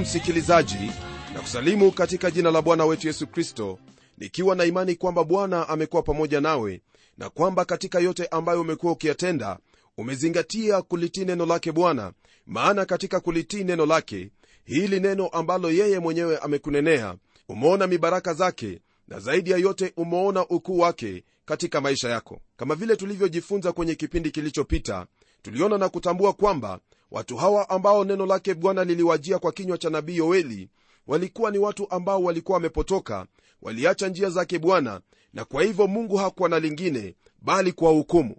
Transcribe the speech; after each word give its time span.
msikilizaji 0.00 0.92
na 1.34 1.40
kusalimu 1.40 1.90
katika 1.92 2.30
jina 2.30 2.50
la 2.50 2.62
bwana 2.62 2.84
wetu 2.84 3.06
yesu 3.06 3.26
kristo 3.26 3.78
nikiwa 4.18 4.56
na 4.56 4.64
imani 4.64 4.94
kwamba 4.94 5.24
bwana 5.24 5.68
amekuwa 5.68 6.02
pamoja 6.02 6.40
nawe 6.40 6.80
na 7.18 7.30
kwamba 7.30 7.64
katika 7.64 8.00
yote 8.00 8.26
ambayo 8.26 8.60
umekuwa 8.60 8.92
ukiyatenda 8.92 9.58
umezingatia 9.98 10.82
kulitii 10.82 11.24
neno 11.24 11.46
lake 11.46 11.72
bwana. 11.72 12.12
Maana 12.46 12.84
katika 12.84 13.20
kulitii 13.20 13.64
neno 13.64 13.86
lake 13.86 14.30
hili 14.64 15.00
neno 15.00 15.26
ambalo 15.28 15.70
yeye 15.70 15.98
mwenyewe 15.98 16.38
amekunenea 16.38 17.14
umeona 17.48 17.86
mibaraka 17.86 18.34
zake 18.34 18.80
na 19.08 19.20
zaidi 19.20 19.50
ya 19.50 19.58
yote 19.58 19.92
umeona 19.96 20.46
ukuu 20.48 20.78
wake 20.78 21.24
katika 21.44 21.80
maisha 21.80 22.08
yako. 22.10 22.40
Kama 22.56 22.74
vile 22.74 22.96
tulivyojifunza 22.96 23.72
kwenye 23.72 23.94
kipindi 23.94 24.30
kilichopita 24.30 25.06
tuliona 25.42 25.78
na 25.78 25.88
kutambua 25.88 26.32
kwamba 26.32 26.80
watu 27.10 27.36
hawa 27.36 27.70
ambao 27.70 28.04
neno 28.04 28.26
lake 28.26 28.54
bwana 28.54 28.84
liliwajia 28.84 29.38
kwa 29.38 29.52
kinywa 29.52 29.78
cha 29.78 29.90
nabii 29.90 30.16
yoeli 30.16 30.68
walikuwa 31.06 31.50
ni 31.50 31.58
watu 31.58 31.90
ambao 31.90 32.22
walikuwa 32.22 32.56
wamepotoka 32.56 33.26
waliacha 33.62 34.08
njia 34.08 34.30
zake 34.30 34.58
bwana 34.58 35.00
na 35.32 35.44
kwa 35.44 35.62
hivyo 35.62 35.86
mungu 35.86 36.16
hakuwa 36.16 36.48
na 36.48 36.58
lingine 36.58 37.14
bali 37.42 37.72
kwa 37.72 37.90
hukumu. 37.90 38.36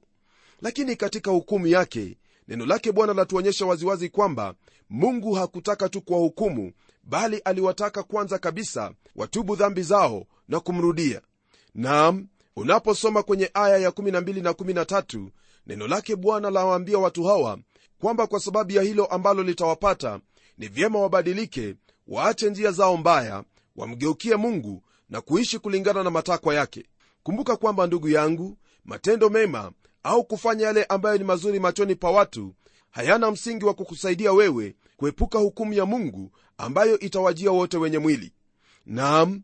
Lakini 0.61 0.95
katika 0.95 1.31
hukumu 1.31 1.67
yake 1.67 2.17
neno 2.47 2.65
lake 2.65 2.91
bwana 2.91 3.13
latuonyesha 3.13 3.65
waziwazi 3.65 4.09
kwamba 4.09 4.53
mungu 4.89 5.33
hakutaka 5.33 5.89
tu 5.89 6.01
kwa 6.01 6.17
hukumu 6.17 6.71
bali 7.03 7.37
aliwataka 7.37 8.03
kwanza 8.03 8.37
kabisa 8.37 8.91
watubu 9.15 9.55
dhambi 9.55 9.83
zao 9.83 10.25
na 10.47 10.59
kumrudia. 10.59 11.21
Nam 11.75 12.27
unaposoma 12.55 13.23
kwenye 13.23 13.49
aya 13.53 13.89
ya12 13.89 14.43
na 14.43 14.51
13 14.51 15.27
neno 15.67 15.87
lake 15.87 16.15
bwana 16.15 16.49
lawaambia 16.49 16.97
watu 16.99 17.23
hawa 17.23 17.57
kwamba 18.01 18.27
kwa 18.27 18.39
sababu 18.39 18.71
ya 18.71 18.81
hilo 18.81 19.05
ambalo 19.05 19.43
litawapata 19.43 20.19
ni 20.57 20.67
vyema 20.67 20.99
wabadilike 20.99 21.75
waache 22.07 22.49
njia 22.49 22.71
zao 22.71 22.97
mbaya 22.97 23.43
wamgeukie 23.75 24.35
mungu 24.35 24.83
na 25.09 25.21
kuishi 25.21 25.59
kulingana 25.59 26.03
na 26.03 26.09
matakwa 26.09 26.55
yake. 26.55 26.85
Kumbuka 27.23 27.55
kwamba 27.55 27.87
ndugu 27.87 28.09
yangu 28.09 28.57
matendo 28.85 29.29
mema 29.29 29.71
au 30.03 30.23
kufanya 30.23 30.65
yale 30.65 30.83
ambayo 30.83 31.17
ni 31.17 31.23
mazuri 31.23 31.59
machoni 31.59 31.95
pa 31.95 32.11
watu 32.11 32.53
hayana 32.91 33.31
msingi 33.31 33.65
wa 33.65 33.73
kukusaidia 33.73 34.33
wewe 34.33 34.75
kuepuka 34.97 35.39
hukumu 35.39 35.73
ya 35.73 35.85
mungu 35.85 36.31
ambayo 36.57 36.99
itawajia 36.99 37.51
wote 37.51 37.77
wenye 37.77 37.99
mwili. 37.99 38.33
Naam 38.85 39.41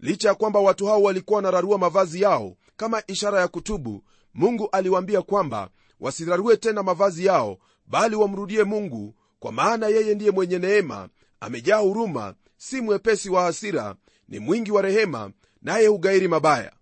licha 0.00 0.28
ya 0.28 0.34
kwamba 0.34 0.60
watu 0.60 0.86
hao 0.86 1.02
walikuwa 1.02 1.36
wanararua 1.36 1.78
mavazi 1.78 2.22
yao 2.22 2.56
kama 2.76 3.02
ishara 3.06 3.40
ya 3.40 3.48
kutubu 3.48 4.04
mungu 4.34 4.68
aliwaambia 4.72 5.22
kwamba 5.22 5.70
wasirarue 6.00 6.56
tena 6.56 6.82
mavazi 6.82 7.24
yao 7.26 7.58
bali 7.90 8.16
wamrudie 8.16 8.64
mungu 8.64 9.14
kwa 9.38 9.52
maana 9.52 9.86
yeye 9.88 10.14
ndiye 10.14 10.30
mwenye 10.30 10.58
neema 10.58 11.08
amejaa 11.40 11.76
huruma 11.76 12.34
si 12.56 12.80
mwepesi 12.80 13.30
wa 13.30 13.42
hasira 13.42 13.94
ni 14.28 14.38
mwingi 14.38 14.70
wa 14.72 14.82
rehema 14.82 15.32
naye 15.62 15.86
hugairi 15.86 16.28
mabaya. 16.28 16.72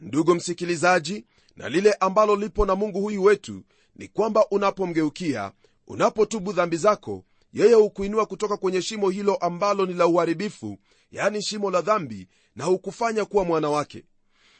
Ndugu 0.00 0.34
msikilizaji 0.34 1.24
na 1.56 1.68
lile 1.68 1.92
ambalo 1.92 2.36
lipo 2.36 2.66
na 2.66 2.74
mungu 2.76 3.00
huyu 3.00 3.22
wetu 3.24 3.62
ni 3.96 4.08
kwamba 4.08 4.46
unapomgeukia 4.50 5.52
unapotubu 5.86 6.52
dhambi 6.52 6.76
zako 6.76 7.24
yeye 7.52 7.74
hukuinua 7.74 8.26
kutoka 8.26 8.56
kwenye 8.56 8.82
shimo 8.82 9.10
hilo 9.10 9.34
ambalo 9.36 9.86
ni 9.86 9.94
la 9.94 10.06
uharibifu 10.06 10.78
yani 11.12 11.42
shimo 11.42 11.70
la 11.70 11.80
dhambi 11.80 12.28
na 12.56 12.64
hukufanya 12.64 13.24
kuwa 13.24 13.44
mwana 13.44 13.70
wake 13.70 14.04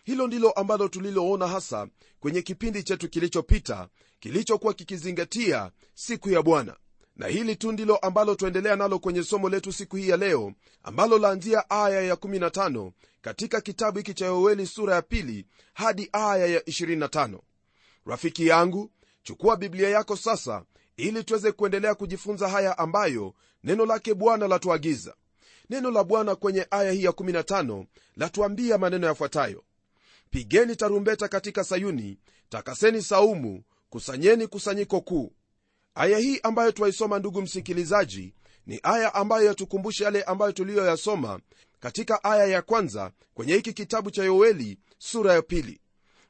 hilo 0.04 0.26
ndilo 0.26 0.50
ambalo 0.50 0.88
tuliloona 0.88 1.48
hasa 1.48 1.88
kwenye 2.20 2.42
kipindi 2.42 2.82
chetu 2.82 3.08
kilichopita 3.08 3.88
kilichokuwa 4.20 4.74
kikizingatia 4.74 5.70
siku 5.94 6.30
ya 6.30 6.42
bwana. 6.42 6.76
Na 7.16 7.26
hili 7.26 7.56
tu 7.56 7.72
ndilo 7.72 7.96
ambalo 7.96 8.34
twaendelea 8.34 8.76
nalo 8.76 8.98
kwenye 8.98 9.22
somo 9.24 9.48
letu 9.48 9.72
siku 9.72 9.96
hii 9.96 10.08
ya 10.08 10.16
leo 10.16 10.52
ambalo 10.82 11.18
laanzia 11.18 11.70
aya 11.70 12.14
ya15 12.14 12.90
katika 13.20 13.60
kitabu 13.60 13.98
hiki 13.98 14.14
cha 14.14 14.26
yoeli 14.26 14.66
sura 14.66 14.94
ya 14.94 15.02
pili 15.02 15.46
hadi 15.74 16.08
aya 16.12 16.46
ya 16.46 16.60
25 16.60 17.38
rafiki 18.06 18.46
yangu 18.46 18.90
chukua 19.22 19.56
biblia 19.56 19.88
yako 19.88 20.16
sasa 20.16 20.64
ili 20.96 21.24
tuweze 21.24 21.52
kuendelea 21.52 21.94
kujifunza 21.94 22.48
haya 22.48 22.78
ambayo 22.78 23.34
neno 23.64 23.86
lake 23.86 24.14
bwana 24.14 24.48
latuagiza. 24.48 25.14
Neno 25.70 25.90
la 25.90 26.04
bwana 26.04 26.34
kwenye 26.34 26.66
aya 26.70 26.92
hii 26.92 27.06
ya15 27.06 27.84
latuambia 28.16 28.78
maneno 28.78 29.06
yafuatayo 29.06 29.64
pigeni 30.32 30.76
tarumbeta 30.76 31.28
katika 31.28 31.64
sayuni 31.64 32.18
takaseni 32.48 33.02
saumu 33.02 33.62
kusanyeni 33.90 34.46
kusanyiko 34.46 35.00
kuu. 35.00 35.32
Aya 35.94 36.18
hii 36.18 36.40
ambayo 36.42 36.72
twaisoma 36.72 37.18
ndugu 37.18 37.42
msikilizaji 37.42 38.34
ni 38.66 38.80
aya 38.82 39.14
ambayo 39.14 39.46
yatukumbusha 39.46 40.04
yale 40.04 40.22
ambayo 40.22 40.52
tuliyoyasoma 40.52 41.40
katika 41.80 42.24
aya 42.24 42.46
ya 42.46 42.62
kwanza 42.62 43.12
kwenye 43.34 43.54
hiki 43.54 43.72
kitabu 43.72 44.10
cha 44.10 44.24
yoeli 44.24 44.78
sura 44.98 45.32
ya 45.34 45.42
pili. 45.42 45.80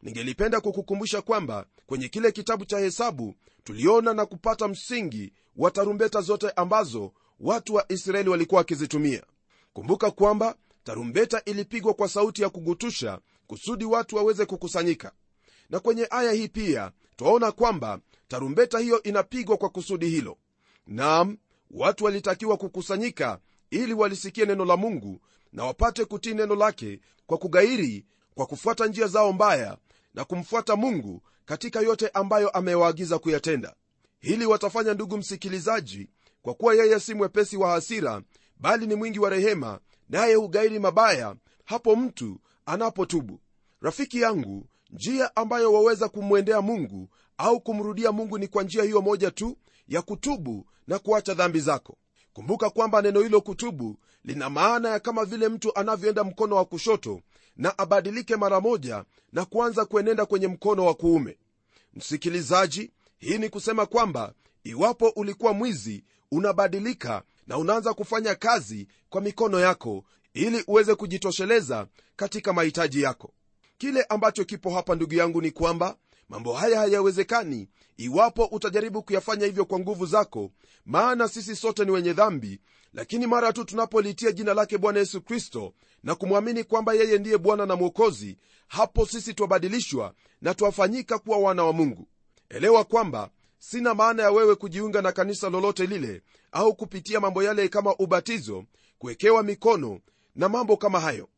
Ningelipenda 0.03 0.61
kukukumbusha 0.61 1.23
kwamba 1.23 1.67
kwenye 1.87 2.09
kile 2.09 2.33
kitabu 2.33 2.65
cha 2.65 2.79
hesabu 2.79 3.35
tuliona 3.65 4.15
na 4.15 4.27
kupata 4.27 4.69
msingi 4.69 5.33
wa 5.57 5.71
tarumbeta 5.71 6.21
zote 6.21 6.51
ambazo 6.51 7.13
watu 7.41 7.75
wa 7.75 7.93
israeli 7.93 8.29
walikuwa 8.29 8.59
wakizitumia. 8.59 9.23
Kumbuka 9.73 10.11
kwamba 10.11 10.57
tarumbeta 10.85 11.43
ilipigwa 11.45 11.95
kwa 11.95 12.09
sauti 12.09 12.43
ya 12.43 12.49
kugutusha 12.51 13.19
kusudi 13.47 13.85
watu 13.85 14.17
waweze 14.17 14.47
kukusanyika. 14.47 15.13
Na 15.71 15.81
kwenye 15.81 16.07
aya 16.11 16.33
hii 16.33 16.49
pia 16.49 16.93
twaona 17.17 17.53
kwamba 17.53 18.01
tarumbeta 18.29 18.79
hiyo 18.79 19.03
inapigwa 19.03 19.57
kwa 19.57 19.69
kusudi 19.69 20.09
hilo. 20.09 20.39
Nam 20.87 21.39
watu 21.71 22.05
walitakiwa 22.05 22.57
kukusanyika 22.57 23.39
ili 23.71 23.93
walisikie 23.95 24.45
neno 24.47 24.65
la 24.65 24.77
mungu 24.77 25.21
na 25.53 25.65
wapate 25.65 26.05
kutii 26.05 26.35
neno 26.35 26.55
lake 26.55 27.01
kwa 27.27 27.39
kugairi 27.39 28.07
kwa 28.35 28.47
kufuata 28.47 28.87
njia 28.87 29.07
zao 29.07 29.33
mbaya 29.33 29.79
na 30.15 30.25
kumfuata 30.25 30.77
mungu 30.77 31.23
katika 31.45 31.81
yote 31.81 32.09
ambayo 32.09 32.49
amewaagiza 32.51 33.19
kuyatenda. 33.19 33.75
Hili 34.21 34.47
watafanya 34.47 34.95
ndugu 34.95 35.17
msikilizaji 35.19 36.09
kwa 36.43 36.55
kuwa 36.55 36.75
yeye 36.75 37.01
si 37.01 37.15
mwepesi 37.15 37.57
wa 37.57 37.71
hasira 37.71 38.23
bali 38.57 38.87
ni 38.87 38.95
mwingi 38.95 39.19
wa 39.19 39.31
rehema 39.31 39.81
naye 40.09 40.35
hugairi 40.35 40.79
mabaya 40.79 41.37
hapo 41.65 41.97
mtu 41.97 42.41
anapotubu. 42.67 43.41
Rafiki 43.81 44.21
yangu 44.21 44.67
njia 44.91 45.37
ambayo 45.37 45.73
waweza 45.73 46.09
kumwendea 46.09 46.61
mungu 46.63 47.09
au 47.39 47.61
kumrudia 47.61 48.13
mungu 48.13 48.39
ni 48.39 48.49
kwa 48.49 48.63
njia 48.63 48.83
hiyo 48.85 49.03
moja 49.03 49.31
tu 49.31 49.57
ya 49.89 50.03
kutubu 50.03 50.67
na 50.87 50.99
kuacha 50.99 51.35
dhambi 51.35 51.61
zako. 51.61 51.97
Kumbuka 52.33 52.71
kwamba 52.71 53.03
neno 53.03 53.21
hilo 53.21 53.41
kutubu 53.41 53.97
lina 54.25 54.51
maana 54.51 54.89
ya 54.89 55.01
kama 55.01 55.25
vile 55.25 55.49
mtu 55.49 55.79
anavyoenda 55.79 56.25
mkono 56.25 56.57
wa 56.57 56.65
kushoto 56.65 57.21
na 57.57 57.79
abadilike 57.79 58.37
mara 58.37 58.61
moja 58.61 59.05
na 59.33 59.45
kuanza 59.45 59.85
kuenenda 59.85 60.27
kwenye 60.27 60.49
mkono 60.49 60.85
wa 60.87 60.95
kuume. 60.95 61.39
Msikilizaji 61.95 62.91
hii 63.19 63.39
ni 63.39 63.49
kusema 63.49 63.87
kwamba 63.87 64.33
iwapo 64.65 65.09
ulikuwa 65.09 65.53
mwizi 65.53 66.05
unabadilika 66.31 67.23
na 67.47 67.59
unaanza 67.59 67.95
kufanya 67.95 68.35
kazi 68.35 68.89
kwa 69.11 69.21
mikono 69.21 69.61
yako 69.61 70.05
ili 70.35 70.65
uweze 70.67 70.95
kujitosheleza 70.95 71.87
katika 72.17 72.53
mahitaji 72.53 73.03
yako. 73.03 73.33
Kile 73.79 74.03
ambacho 74.03 74.45
kipo 74.45 74.71
hapa 74.71 74.95
ndugu 74.95 75.15
yangu 75.15 75.43
ni 75.43 75.51
kwamba 75.51 75.97
mambo 76.29 76.53
haya 76.53 76.79
hayawezekani 76.79 77.69
iwapo 77.97 78.45
utajaribu 78.45 79.03
kuyafanya 79.03 79.47
hivyo 79.47 79.65
kwa 79.65 79.79
nguvu 79.79 80.07
zako 80.07 80.51
maana 80.85 81.29
sisi 81.29 81.57
sote 81.57 81.85
ni 81.85 81.91
wenye 81.91 82.13
dhambi 82.13 82.61
lakini 82.93 83.27
mara 83.27 83.53
tu 83.53 83.65
tunapolitia 83.65 84.33
jina 84.33 84.55
lake 84.55 84.79
bwana 84.79 84.99
yesu 84.99 85.21
kristo 85.23 85.75
na 86.03 86.15
kumwamini 86.15 86.65
kwamba 86.65 86.95
yeye 86.95 87.19
ndiye 87.19 87.39
bwana 87.39 87.67
na 87.67 87.77
mwokozi 87.77 88.39
hapo 88.69 89.07
sisi 89.07 89.35
twabadilishwa 89.35 90.15
na 90.41 90.55
twafanyika 90.55 91.19
kuwa 91.19 91.39
wana 91.39 91.65
wa 91.65 91.73
mungu. 91.73 92.09
Elewa 92.49 92.85
kwamba 92.85 93.31
sina 93.59 93.95
maana 93.95 94.23
ya 94.23 94.31
wewe 94.31 94.55
kujiunga 94.55 95.03
na 95.03 95.13
kanisa 95.13 95.51
lolote 95.51 95.87
lile 95.87 96.23
au 96.53 96.75
kupitia 96.75 97.21
mambo 97.21 97.43
yale 97.43 97.69
kama 97.69 97.95
ubatizo 97.97 98.65
kuwekewa 98.99 99.43
mikono 99.43 100.01
na 100.35 100.49
mambo 100.49 100.77
kama 100.77 101.01
hayo. 101.01 101.29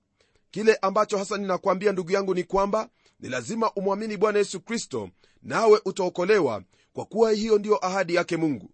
Kile 0.50 0.74
ambacho 0.82 1.18
hasa 1.18 1.36
ninakwambia 1.36 1.92
ndugu 1.92 2.12
yangu 2.12 2.34
ni 2.34 2.44
kwamba 2.44 2.88
ni 3.20 3.28
lazima 3.28 3.72
umwamini 3.72 4.16
bwana 4.16 4.38
yesu 4.38 4.60
kristo 4.60 5.10
nawe 5.42 5.80
utaokolewa 5.84 6.62
kwa 6.92 7.04
kuwa 7.04 7.32
hiyo 7.32 7.58
ndiyo 7.58 7.86
ahadi 7.86 8.14
yake 8.14 8.36
mungu. 8.36 8.70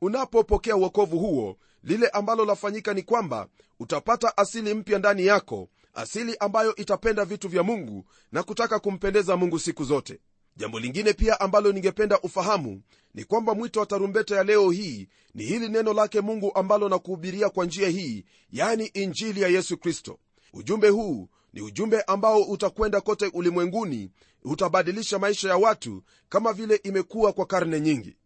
Unapopokea 0.00 0.76
uokovu 0.76 1.18
huo 1.18 1.56
lile 1.82 2.08
ambalo 2.08 2.44
lafanyika 2.44 2.94
ni 2.94 3.02
kwamba 3.02 3.48
utapata 3.80 4.36
asili 4.36 4.74
mpya 4.74 4.98
ndani 4.98 5.26
yako 5.26 5.68
asili 5.94 6.36
ambayo 6.40 6.76
itapenda 6.76 7.24
vitu 7.24 7.48
vya 7.48 7.62
mungu 7.62 8.04
na 8.32 8.42
kutaka 8.42 8.78
kumpendeza 8.78 9.36
mungu 9.36 9.58
siku 9.58 9.84
zote 9.84 10.20
jambo 10.58 10.80
lingine 10.80 11.12
pia 11.12 11.40
ambalo 11.40 11.72
ningependa 11.72 12.20
ufahamu 12.20 12.82
ni 13.14 13.24
kwamba 13.24 13.54
mwito 13.54 13.80
wa 13.80 13.86
tarumbeta 13.86 14.36
ya 14.36 14.44
leo 14.44 14.70
hii 14.70 15.08
ni 15.34 15.44
hili 15.44 15.68
neno 15.68 15.92
lake 15.92 16.20
mungu 16.20 16.52
ambalo 16.54 16.88
nakuhubiria 16.88 17.48
kwa 17.50 17.64
njia 17.66 17.88
hii 17.88 18.24
yani 18.50 18.86
injili 18.86 19.40
ya 19.42 19.48
yesu 19.48 19.76
kristo. 19.78 20.18
Ujumbe 20.52 20.88
huu 20.88 21.28
ni 21.52 21.60
ujumbe 21.60 22.02
ambao 22.02 22.42
utakwenda 22.42 23.00
kote 23.00 23.30
ulimwenguni 23.34 24.10
utabadilisha 24.44 25.18
maisha 25.18 25.48
ya 25.48 25.56
watu 25.56 26.02
kama 26.28 26.52
vile 26.52 26.76
imekuwa 26.76 27.32
kwa 27.32 27.46
karne 27.46 27.80
nyingi. 27.80 28.16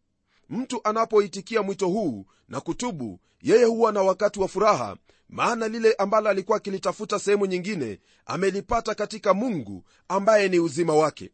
Mtu 0.50 0.81
anapoitikia 0.84 1.62
mwito 1.62 1.88
huu 1.88 2.26
na 2.49 2.61
kutubu 2.61 3.20
yeye 3.43 3.64
huwa 3.64 3.93
na 3.93 4.02
wakati 4.02 4.40
wa 4.40 4.49
furaha 4.49 4.96
maana 5.29 5.69
lile 5.69 5.93
ambalo 5.93 6.29
alikuwa 6.29 6.56
akilitafuta 6.56 7.19
sehemu 7.19 7.46
nyingine 7.46 7.99
amelipata 8.26 8.94
katika 8.94 9.34
mungu 9.34 9.84
ambaye 10.08 10.49
ni 10.49 10.58
uzima 10.58 10.94
wake 10.94 11.31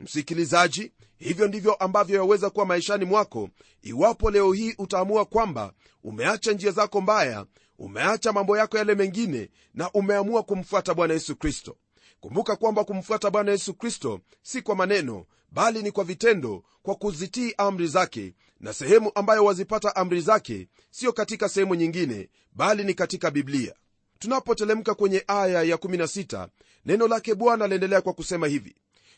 msikilizaji 0.00 0.92
hivyo 1.18 1.48
ndivyo 1.48 1.74
ambavyo 1.74 2.16
yaweza 2.16 2.50
kuwa 2.50 2.66
maishani 2.66 3.04
mwako. 3.04 3.48
Iwapo 3.82 4.30
leo 4.30 4.52
hii 4.52 4.74
utaamua 4.78 5.24
kwamba 5.24 5.72
umeacha 6.04 6.52
njia 6.52 6.70
zako 6.70 7.00
mbaya 7.00 7.46
umeacha 7.78 8.32
mambo 8.32 8.58
yako 8.58 8.78
yale 8.78 8.94
mengine 8.94 9.48
na 9.74 9.90
umeamua 9.92 10.42
kumfuata 10.42 10.94
bwana 10.94 11.14
yesu 11.14 11.36
kristo. 11.36 11.76
Kumbuka 12.20 12.56
kwamba 12.56 12.84
kumfuata 12.84 13.30
bwana 13.30 13.52
yesu 13.52 13.74
kristo 13.74 14.20
si 14.42 14.62
kwa 14.62 14.74
maneno 14.76 15.26
bali 15.52 15.82
ni 15.82 15.90
kwa 15.90 16.04
vitendo 16.04 16.62
kwa 16.82 16.94
kuzitii 16.94 17.54
amri 17.58 17.86
zake. 17.86 18.34
Na 18.60 18.72
sehemu 18.72 19.12
ambayo 19.14 19.44
wazipata 19.44 19.96
amri 19.96 20.20
zake 20.20 20.68
siyo 20.90 21.12
katika 21.12 21.48
sehemu 21.48 21.74
nyingine 21.74 22.28
bali 22.52 22.84
ni 22.84 22.94
katika 22.94 23.30
biblia. 23.30 23.74
Tunapotelemka 24.18 24.94
kwenye 24.94 25.24
aya 25.26 25.62
ya 25.62 25.76
16 25.76 26.48
neno 26.86 27.08
lake 27.08 27.34
bwana 27.34 27.66
laendelea 27.66 28.00
kwa 28.00 28.12
kusema 28.12 28.46
hivi 28.46 28.74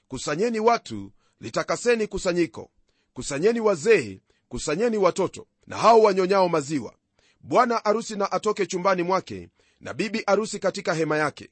kusanyeni 0.09 0.61
watu 0.61 1.13
litakaseni 1.41 2.07
kusanyiko. 2.07 2.71
Kusanyeni 3.13 3.61
wazee 3.61 4.21
kusanyeni 4.49 4.97
watoto 4.97 5.47
na 5.67 5.77
hao 5.77 6.01
wanyonyao 6.03 6.49
maziwa. 6.49 6.95
Bwana 7.41 7.85
arusi 7.85 8.17
na 8.17 8.33
atoke 8.33 8.67
chumbani 8.67 9.03
mwake 9.03 9.49
na 9.81 9.95
bibi 9.95 10.23
arusi 10.27 10.59
katika 10.59 10.95
hema 10.95 11.19
yake. 11.19 11.51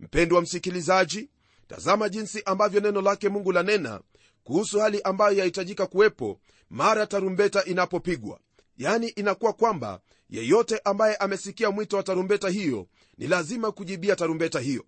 Mpendwa 0.00 0.42
msikilizaji 0.42 1.30
tazama 1.68 2.08
jinsi 2.08 2.42
ambavyo 2.44 2.80
neno 2.80 3.00
lake 3.00 3.28
mungu 3.28 3.52
lanena 3.52 4.00
kuhusu 4.44 4.78
hali 4.80 5.02
ambayo 5.02 5.38
yahitajika 5.38 5.86
kuwepo 5.86 6.40
mara 6.70 7.06
tarumbeta 7.06 7.64
inapopigwa. 7.64 8.40
Yani 8.78 9.08
inakuwa 9.08 9.52
kwamba 9.52 10.00
yeyote 10.30 10.80
ambaye 10.84 11.16
amesikia 11.16 11.70
mwito 11.70 11.96
wa 11.96 12.02
tarumbeta 12.02 12.48
hiyo 12.48 12.86
ni 13.18 13.26
lazima 13.26 13.72
kujibia 13.72 14.16
tarumbeta 14.16 14.60
hiyo. 14.60 14.84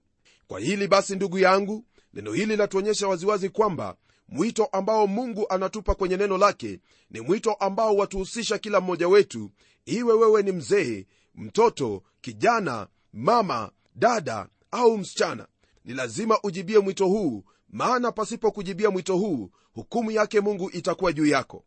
Kwa 0.47 0.61
hili 0.61 0.89
basi 0.89 1.17
ndugu 1.17 1.39
yangu 1.39 1.85
neno 2.15 2.33
hili 2.33 2.57
latuonyesha 2.57 3.09
waziwazi 3.09 3.49
kwamba 3.49 3.97
mwito 4.29 4.65
ambao 4.65 5.07
mungu 5.07 5.47
anatupa 5.49 5.95
kwenye 5.95 6.17
neno 6.17 6.39
lake 6.39 6.81
ni 7.11 7.21
mwito 7.21 7.53
ambao 7.53 7.97
watuhusisha 7.97 8.59
kila 8.59 8.81
mmoja 8.81 9.09
wetu 9.09 9.51
iwe 9.87 10.15
wewe 10.15 10.43
ni 10.43 10.53
mzee 10.53 11.07
mtoto 11.35 12.03
kijana 12.21 12.89
mama 13.13 13.71
dada 13.95 14.49
au 14.71 14.99
msichana. 14.99 15.47
Ni 15.85 15.95
lazima 15.95 16.39
ujibie 16.43 16.79
mwito 16.79 17.07
huu 17.07 17.45
maana 17.69 18.13
pasipo 18.13 18.51
kujibia 18.51 18.91
mwito 18.91 19.17
huu 19.17 19.51
hukumu 19.75 20.11
yake 20.11 20.41
mungu 20.41 20.71
itakuwa 20.73 21.13
juu 21.13 21.27
yako. 21.27 21.65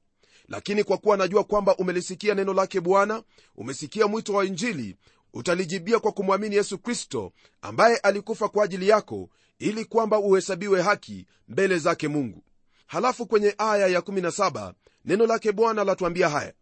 Lakini 0.48 0.84
kwa 0.84 0.98
kuwa 0.98 1.18
najua 1.18 1.44
kwamba 1.44 1.76
umelisikia 1.76 2.36
neno 2.36 2.54
lake 2.54 2.82
bwana 2.82 3.24
umesikia 3.56 4.08
mwito 4.08 4.34
wa 4.34 4.46
injili 4.46 4.96
utalijibia 5.34 6.00
kwa 6.00 6.12
kumwamini 6.12 6.56
yesu 6.56 6.78
kristo 6.78 7.32
ambaye 7.62 7.98
alikufa 7.98 8.50
kwa 8.50 8.64
ajili 8.64 8.88
yako 8.88 9.30
ili 9.62 9.86
kwamba 9.86 10.19
uhesabiwe 10.19 10.81
haki 10.81 11.25
mbele 11.48 11.78
zake 11.80 12.08
mungu. 12.08 12.44
Halafu 12.88 13.25
kwenye 13.28 13.56
aya 13.58 14.00
ya17 14.00 14.74
neno 15.06 15.25
lake 15.25 15.52
bwana 15.52 15.84
latuambia 15.84 16.30
haya. 16.30 16.54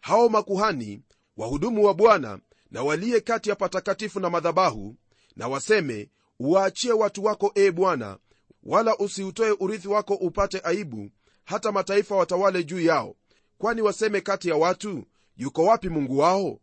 Hao 0.00 0.28
makuhani 0.28 1.02
wahudumu 1.36 1.84
wa 1.84 1.94
bwana 1.94 2.38
na 2.70 2.82
waliye 2.82 3.20
kati 3.20 3.50
ya 3.50 3.56
patakatifu 3.56 4.20
na 4.20 4.30
madhabahu 4.30 4.96
na 5.36 5.48
waseme 5.48 6.10
uwaachie 6.40 6.92
watu 6.92 7.24
wako 7.24 7.52
e 7.54 7.70
bwana 7.70 8.18
wala 8.62 8.96
usiutoe 8.98 9.56
urithi 9.60 9.88
wako 9.88 10.14
upate 10.14 10.60
aibu 10.64 11.10
hata 11.44 11.72
mataifa 11.72 12.16
watawale 12.16 12.64
juu 12.64 12.80
yao. 12.80 13.16
Kwani 13.58 13.82
waseme 13.82 14.20
kati 14.20 14.48
ya 14.48 14.56
watu 14.56 15.04
yuko 15.36 15.64
wapi 15.64 15.88
mungu 15.88 16.18
wao 16.18 16.60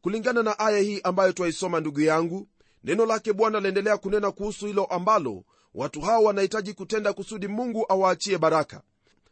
kulingana 0.00 0.42
na 0.42 0.58
aya 0.58 0.78
hii 0.78 1.00
ambayo 1.00 1.32
twaisoma 1.32 1.80
ndugu 1.80 2.00
yangu 2.00 2.48
neno 2.84 3.06
lake 3.06 3.32
bwana 3.32 3.60
laendelea 3.60 3.96
kunena 3.96 4.30
kuhusu 4.32 4.66
hilo 4.66 4.84
ambalo 4.84 5.44
watu 5.74 6.00
hao 6.00 6.22
wanahitaji 6.24 6.72
kutenda 6.74 7.12
kusudi 7.12 7.48
mungu 7.48 7.86
awaachie 7.88 8.38
baraka. 8.38 8.82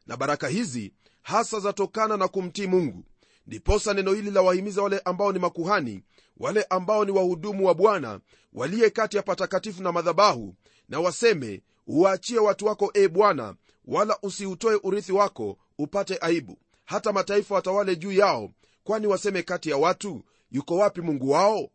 Na 0.07 0.17
baraka 0.17 0.49
hizi 0.49 0.93
hasa 1.23 1.61
zatokana 1.61 2.17
na 2.17 2.29
kumtii 2.29 2.67
mungu. 2.67 3.05
Ndiposa 3.47 3.95
neno 3.95 4.13
hili 4.13 4.31
la 4.31 4.43
wahimiza 4.43 4.83
wale 4.83 4.99
ambao 5.05 5.33
ni 5.33 5.39
makuhani 5.39 6.03
wale 6.37 6.63
ambao 6.63 7.05
ni 7.05 7.11
wahudumu 7.11 7.67
wa 7.67 7.75
bwana 7.75 8.21
waliye 8.53 8.91
kati 8.91 9.17
ya 9.17 9.23
patakatifu 9.23 9.83
na 9.83 9.93
madhabahu 9.93 10.55
na 10.89 11.01
waseme 11.01 11.63
uwaachie 11.87 12.39
watu 12.39 12.67
wako 12.67 12.91
e 12.95 13.09
bwana 13.09 13.55
wala 13.85 14.19
usiutoe 14.23 14.81
urithi 14.83 15.13
wako 15.13 15.59
upate 15.79 16.19
aibu. 16.21 16.59
Hata 16.85 17.13
mataifa 17.13 17.55
watawale 17.55 17.97
juu 17.97 18.13
yao 18.13 18.51
kwani 18.85 19.07
waseme 19.07 19.43
kati 19.43 19.71
ya 19.71 19.77
watu 19.77 20.23
yuko 20.51 20.77
wapi 20.77 21.01
mungu 21.01 21.31
wao 21.31 21.69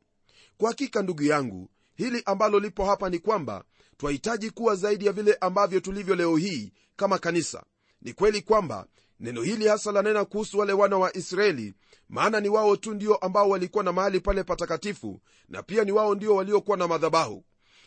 kwa 0.61 0.69
hakika 0.69 1.01
ndugu 1.01 1.23
yangu 1.23 1.69
hili 1.95 2.21
ambalo 2.25 2.59
lipo 2.59 2.85
hapa 2.85 3.09
ni 3.09 3.19
kwamba 3.19 3.63
twahitaji 3.97 4.49
kuwa 4.49 4.75
zaidi 4.75 5.05
ya 5.05 5.11
vile 5.11 5.37
ambavyo 5.41 5.79
tulivyo 5.79 6.15
leo 6.15 6.37
hii 6.37 6.73
kama 6.95 7.17
kanisa. 7.17 7.63
Ni 8.01 8.13
kweli 8.13 8.41
kwamba 8.41 8.85
neno 9.19 9.41
hili 9.41 9.67
hasa 9.67 9.91
lanena 9.91 10.25
kuhusu 10.25 10.59
wale 10.59 10.73
wana 10.73 10.97
wa 10.97 11.17
israeli 11.17 11.73
maana 12.09 12.39
ni 12.39 12.49
wao 12.49 12.75
tu 12.75 12.93
ndio 12.93 13.15
ambao 13.15 13.49
walikuwa 13.49 13.83
na 13.83 13.91
mahali 13.91 14.19
pale 14.19 14.43
patakatifu 14.43 15.21
na 15.49 15.63
pia 15.63 15.83
ni 15.83 15.91
wao 15.91 16.15
ndio 16.15 16.35
waliokuwa 16.35 16.77
na 16.77 16.87
madhabahu. 16.87 17.43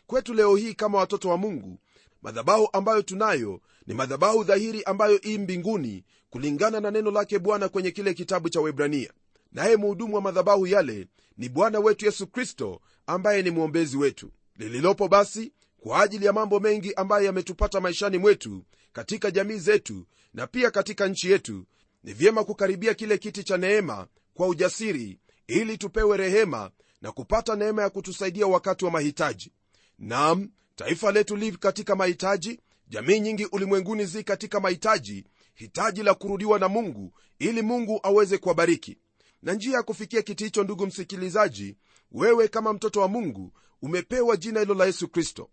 Kwetu 0.06 0.35
leo 0.35 0.56
hii 0.56 0.75
kama 0.75 0.99
watoto 0.99 1.29
wa 1.29 1.37
mungu 1.37 1.79
madhabahu 2.23 2.69
ambayo 2.73 3.03
tunayo 3.03 3.60
ni 3.87 3.94
madhabahu 3.94 4.44
dhahiri 4.44 4.82
ambayo 4.82 5.20
ii 5.27 5.39
mbinguni 5.39 6.05
kulingana 6.31 6.81
na 6.81 6.91
neno 6.91 7.10
lake 7.10 7.39
bwana 7.39 7.69
kwenye 7.69 7.91
kile 7.91 8.15
kitabu 8.15 8.48
cha 8.48 8.60
webrania 8.60 9.13
naye 9.55 9.77
muhudumu 9.77 10.15
wa 10.15 10.20
madhabahu 10.20 10.67
yale 10.67 11.06
ni 11.37 11.49
bwana 11.49 11.81
wetu 11.81 12.05
yesu 12.05 12.27
kristo 12.27 12.81
ambaye 13.06 13.43
ni 13.43 13.51
mwombezi 13.51 13.96
wetu. 13.96 14.31
Lililopo 14.56 15.08
basi 15.08 15.53
kwa 15.81 16.03
ajili 16.03 16.27
ya 16.27 16.32
mambo 16.32 16.61
mengi 16.61 16.94
ambayo 16.94 17.25
yametupata 17.27 17.81
maishani 17.81 18.19
mwetu 18.19 18.65
katika 18.93 19.31
jamii 19.31 19.58
zetu 19.58 20.06
na 20.34 20.46
pia 20.46 20.70
katika 20.70 21.08
nchi 21.08 21.31
yetu 21.31 21.67
ni 22.05 22.13
vyema 22.13 22.44
kukaribia 22.44 22.94
kile 22.94 23.19
kiti 23.19 23.44
cha 23.44 23.56
neema 23.56 24.06
kwa 24.34 24.46
ujasiri 24.49 25.19
ili 25.46 25.79
tupewe 25.79 26.17
rehema 26.17 26.70
na 27.03 27.13
kupata 27.13 27.56
neema 27.56 27.82
ya 27.82 27.91
kutusaidia 27.91 28.46
wakati 28.46 28.84
wa 28.84 28.91
mahitaji. 28.91 29.53
Nam 29.99 30.49
taifa 30.77 31.13
letu 31.13 31.37
li 31.37 31.53
katika 31.53 31.96
mahitaji 31.96 32.61
jamii 32.89 33.20
nyingi 33.20 33.44
ulimwenguni 33.53 34.05
zi 34.05 34.25
katika 34.25 34.61
mahitaji 34.61 35.25
hitaji 35.55 36.03
la 36.03 36.15
kurudiwa 36.15 36.58
na 36.58 36.69
mungu 36.69 37.13
ili 37.39 37.63
mungu 37.63 38.01
aweze 38.03 38.39
kuwabariki 38.39 38.99
na 39.44 39.53
njia 39.55 39.77
ya 39.77 39.82
kufikia 39.82 40.22
kiti 40.22 40.44
hicho 40.44 40.65
ndugu 40.65 40.86
msikilizaji 40.86 41.77
wewe 42.13 42.48
kama 42.48 42.72
mtoto 42.72 43.01
wa 43.01 43.08
mungu 43.08 43.53
umepewa 43.82 44.36
jina 44.36 44.60
hilo 44.60 44.74
la 44.74 44.84
yesu 44.86 45.08
kristo. 45.08 45.51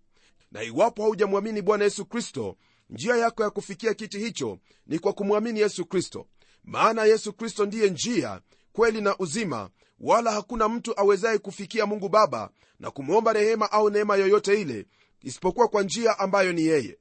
Na 0.51 0.63
iwapo 0.63 1.03
haujamwamini 1.03 1.61
bwana 1.61 1.83
yesu 1.83 2.05
kristo 2.05 2.57
njia 2.89 3.15
yako 3.15 3.43
ya 3.43 3.49
kufikia 3.49 3.93
kiti 3.93 4.19
hicho 4.19 4.59
ni 4.87 4.99
kwa 4.99 5.13
kumwamini 5.13 5.59
yesu 5.59 5.85
kristo. 5.85 6.27
Maana 6.63 7.05
yesu 7.05 7.33
kristo 7.33 7.65
ndiye 7.65 7.89
njia 7.89 8.41
kweli 8.73 9.01
na 9.01 9.17
uzima 9.17 9.69
wala 9.99 10.31
hakuna 10.31 10.69
mtu 10.69 10.99
awezaye 10.99 11.37
kufikia 11.37 11.85
mungu 11.85 12.09
baba 12.09 12.49
na 12.79 12.91
kumwomba 12.91 13.33
rehema 13.33 13.71
au 13.71 13.89
neema 13.89 14.15
yoyote 14.15 14.61
ile 14.61 14.85
isipokuwa 15.21 15.67
kwa 15.67 15.83
njia 15.83 16.19
ambayo 16.19 16.53
ni 16.53 16.61
yeye. 16.65 16.97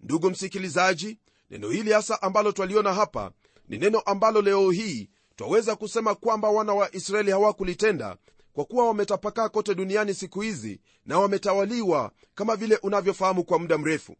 Ndugu 0.00 0.30
msikilizaji 0.30 1.18
neno 1.50 1.70
hili 1.70 1.92
hasa 1.92 2.22
ambalo 2.22 2.52
twaliona 2.52 2.94
hapa 2.94 3.32
ni 3.68 3.78
neno 3.78 4.00
ambalo 4.00 4.42
leo 4.42 4.70
hii 4.70 5.10
twaweza 5.42 5.76
kusema 5.76 6.14
kwamba 6.14 6.50
wana 6.50 6.74
wa 6.74 6.94
israeli 6.94 7.30
hawakulitenda 7.30 8.16
kwa 8.52 8.64
kuwa 8.64 8.86
wametapakaa 8.88 9.48
kote 9.48 9.74
duniani 9.74 10.14
siku 10.14 10.40
hizi 10.40 10.80
na 11.06 11.18
wametawaliwa 11.18 12.12
kama 12.34 12.56
vile 12.56 12.76
unavyofahamu 12.76 13.44
kwa 13.44 13.58
muda 13.58 13.78
mrefu. 13.78 14.16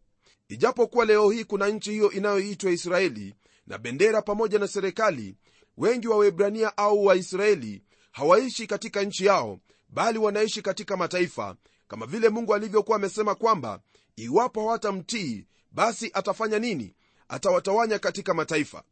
Ijapokuwa 0.49 1.05
leo 1.05 1.29
hii 1.29 1.43
kuna 1.43 1.67
nchi 1.67 1.91
hiyo 1.91 2.11
inayoitwa 2.11 2.71
israeli 2.71 3.35
na 3.67 3.77
bendera 3.77 4.21
pamoja 4.21 4.59
na 4.59 4.67
serikali 4.67 5.35
wengi 5.77 6.07
wa 6.07 6.17
webrania 6.17 6.77
au 6.77 7.05
waisraeli 7.05 7.83
hawaishi 8.11 8.67
katika 8.67 9.03
nchi 9.03 9.25
yao 9.25 9.59
bali 9.89 10.19
wanaishi 10.19 10.61
katika 10.61 10.97
mataifa 10.97 11.55
kama 11.87 12.05
vile 12.05 12.29
mungu 12.29 12.53
alivyokuwa 12.55 12.95
amesema 12.97 13.35
kwamba 13.35 13.79
iwapo 14.15 14.59
hawatamtii 14.61 15.45
basi 15.71 16.11
atafanya 16.13 16.59
nini? 16.59 16.95
Atawatawanya 17.27 17.99
katika 17.99 18.33
mataifa. 18.33 18.83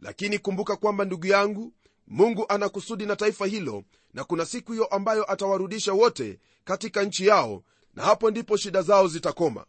Lakini 0.00 0.38
kumbuka 0.38 0.76
kwamba 0.76 1.04
ndugu 1.04 1.26
yangu 1.26 1.72
mungu 2.10 2.44
ana 2.48 2.68
kusudi 2.68 3.06
na 3.06 3.16
taifa 3.16 3.46
hilo 3.46 3.84
na 4.14 4.24
kuna 4.24 4.46
siku 4.46 4.72
hiyo 4.72 4.84
ambayo 4.86 5.32
atawarudisha 5.32 5.92
wote 5.92 6.38
katika 6.64 7.02
nchi 7.02 7.26
yao 7.26 7.62
na 7.94 8.02
hapo 8.02 8.30
ndipo 8.30 8.56
shida 8.56 8.82
zao 8.82 9.08
zitakoma. 9.08 9.66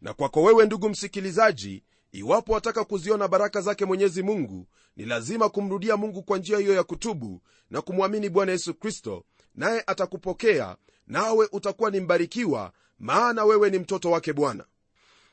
Na 0.00 0.14
kwako 0.14 0.42
wewe 0.42 0.66
ndugu 0.66 0.88
msikilizaji 0.88 1.82
iwapo 2.12 2.52
wataka 2.52 2.84
kuziona 2.84 3.28
baraka 3.28 3.60
zake 3.60 3.84
mwenyezi 3.84 4.22
mungu 4.22 4.66
ni 4.96 5.04
lazima 5.04 5.48
kumrudia 5.48 5.96
mungu 5.96 6.22
kwa 6.22 6.38
njia 6.38 6.58
hiyo 6.58 6.74
ya 6.74 6.84
kutubu 6.84 7.42
na 7.70 7.82
kumwamini 7.82 8.28
bwana 8.28 8.52
yesu 8.52 8.74
kristo 8.74 9.24
naye 9.54 9.84
atakupokea 9.86 10.76
nawe 11.06 11.48
utakuwa 11.52 11.90
ni 11.90 12.00
mbarikiwa 12.00 12.72
maana 12.98 13.44
wewe 13.44 13.70
ni 13.70 13.78
mtoto 13.78 14.10
wake 14.10 14.32
bwana. 14.32 14.64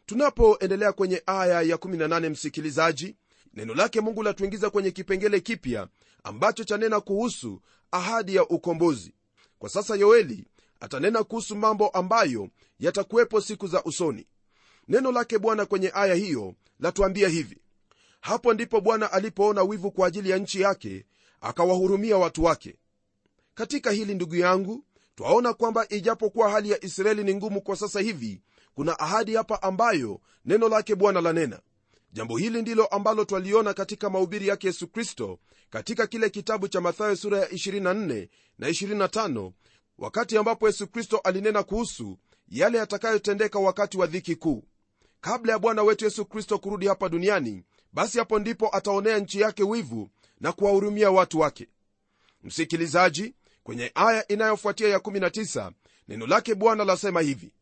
Tunapoendelea 0.06 0.92
kwenye 0.94 1.24
aya 1.26 1.64
ya18 1.64 2.30
msikilizaji 2.30 3.16
neno 3.56 3.74
lake 3.74 4.02
mungu 4.02 4.24
latuingiza 4.24 4.70
kwenye 4.70 4.92
kipengele 4.92 5.40
kipya 5.40 5.88
ambacho 6.24 6.64
chanena 6.64 7.02
kuhusu 7.02 7.62
ahadi 7.92 8.36
ya 8.36 8.48
ukombozi. 8.48 9.14
Kwa 9.60 9.70
sasa 9.70 9.96
yoeli 9.96 10.48
atanena 10.80 11.24
kuhusu 11.24 11.56
mambo 11.56 11.88
ambayo 11.90 12.50
yatakuwepo 12.80 13.42
siku 13.42 13.68
za 13.68 13.84
usoni. 13.84 14.28
Neno 14.88 15.12
lake 15.12 15.40
bwana 15.40 15.66
kwenye 15.66 15.92
aya 15.94 16.14
hiyo 16.16 16.54
latuambia 16.80 17.28
hivi. 17.30 17.58
Hapo 18.22 18.54
ndipo 18.54 18.82
bwana 18.82 19.12
alipoona 19.12 19.64
wivu 19.64 19.92
kwa 19.92 20.08
ajili 20.08 20.30
ya 20.30 20.38
nchi 20.38 20.62
yake 20.62 21.06
akawahurumia 21.42 22.18
watu 22.18 22.44
wake. 22.44 22.76
Katika 23.56 23.92
hili 23.92 24.14
ndugu 24.16 24.36
yangu 24.36 24.84
twaona 25.16 25.54
kwamba 25.54 25.90
ijapokuwa 25.90 26.50
hali 26.50 26.70
ya 26.72 26.86
israeli 26.86 27.24
ni 27.24 27.36
ngumu 27.36 27.62
kwa 27.62 27.76
sasa 27.76 28.00
hivi 28.00 28.42
kuna 28.74 29.00
ahadi 29.00 29.36
hapa 29.36 29.62
ambayo 29.62 30.20
neno 30.46 30.70
lake 30.70 30.96
bwana 30.96 31.22
lanena 31.22 31.60
jambo 32.16 32.38
hili 32.38 32.62
ndilo 32.62 32.86
ambalo 32.86 33.26
twaliona 33.26 33.74
katika 33.74 34.10
mahubiri 34.10 34.48
yake 34.48 34.68
yesu 34.68 34.88
kristo 34.88 35.40
katika 35.70 36.08
kile 36.08 36.30
kitabu 36.30 36.68
cha 36.68 36.82
mathayo 36.82 37.16
sura 37.16 37.40
ya 37.40 37.48
24 37.48 38.28
na 38.60 38.70
25 38.70 39.52
wakati 39.98 40.38
ambapo 40.38 40.68
yesu 40.68 40.88
kristo 40.88 41.18
alinena 41.18 41.64
kuhusu 41.64 42.18
yale 42.48 42.78
yatakayotendeka 42.78 43.60
wakati 43.60 43.98
wa 43.98 44.08
dhiki 44.08 44.36
kuu. 44.36 44.64
Kabla 45.22 45.54
ya 45.54 45.60
bwana 45.60 45.84
wetu 45.84 46.06
yesu 46.06 46.26
kristo 46.26 46.60
kurudi 46.60 46.88
hapa 46.88 47.10
duniani 47.10 47.64
basi 47.94 48.18
hapo 48.20 48.40
ndipo 48.40 48.76
ataonea 48.76 49.20
nchi 49.20 49.40
yake 49.40 49.64
wivu 49.64 50.10
na 50.40 50.52
kuwahurumia 50.52 51.12
watu 51.12 51.40
wake. 51.40 51.68
Msikilizaji 52.44 53.34
kwenye 53.64 53.92
aya 53.96 54.28
inayofuatia 54.28 54.90
ya 54.90 54.98
19 54.98 55.72
neno 56.08 56.28
lake 56.28 56.56
bwana 56.56 56.86
lasema 56.86 57.22
hivi. 57.22 57.54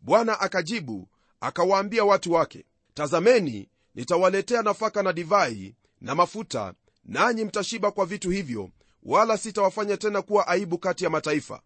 Bwana 0.00 0.40
akajibu 0.40 1.08
akawaambia 1.40 2.04
watu 2.04 2.32
wake 2.32 2.64
tazameni 2.94 3.68
nitawaletea 3.94 4.62
nafaka 4.62 5.02
na 5.02 5.12
divai 5.12 5.74
na 6.00 6.14
mafuta 6.14 6.74
nanyi 7.04 7.44
mtashiba 7.44 7.90
kwa 7.90 8.06
vitu 8.06 8.30
hivyo 8.30 8.70
wala 9.02 9.38
sitawafanya 9.38 9.96
tena 9.96 10.22
kuwa 10.22 10.46
aibu 10.48 10.78
kati 10.78 11.04
ya 11.04 11.10
mataifa. 11.10 11.62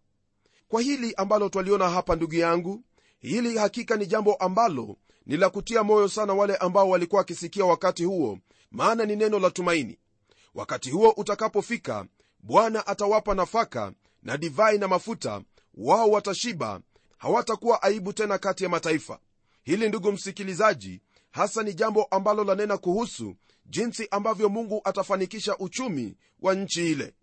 Kwa 0.67 0.81
hili 0.81 1.13
ambalo 1.17 1.49
twaliona 1.49 1.89
hapa 1.89 2.15
ndugu 2.15 2.35
yangu 2.35 2.83
hili 3.19 3.57
hakika 3.57 3.95
ni 3.95 4.05
jambo 4.05 4.35
ambalo 4.35 4.97
ni 5.25 5.37
la 5.37 5.49
kutia 5.49 5.83
moyo 5.83 6.07
sana 6.09 6.33
wale 6.33 6.55
ambao 6.55 6.89
walikuwa 6.89 7.19
wakisikia 7.19 7.65
wakati 7.65 8.03
huo 8.03 8.39
maana 8.71 9.05
ni 9.05 9.15
neno 9.15 9.39
la 9.39 9.49
tumaini. 9.51 9.99
Wakati 10.55 10.91
huo 10.91 11.09
utakapofika 11.17 12.05
bwana 12.39 12.87
atawapa 12.87 13.33
nafaka 13.33 13.91
na 14.23 14.37
divai 14.37 14.77
na 14.77 14.87
mafuta 14.87 15.41
wao 15.73 16.09
watashiba 16.11 16.81
hawatakuwa 17.17 17.81
aibu 17.83 18.13
tena 18.13 18.37
kati 18.37 18.63
ya 18.63 18.69
mataifa. 18.69 19.19
Hili 19.63 19.89
ndugu 19.89 20.11
msikilizaji 20.11 21.01
hasa 21.37 21.63
ni 21.63 21.73
jambo 21.73 22.03
ambalo 22.03 22.43
lanena 22.43 22.77
kuhusu 22.77 23.35
jinsi 23.65 24.07
ambavyo 24.11 24.49
mungu 24.49 24.81
atafanikisha 24.83 25.57
uchumi 25.57 26.15
wa 26.41 26.55
nchi 26.55 26.91
ile. 26.91 27.13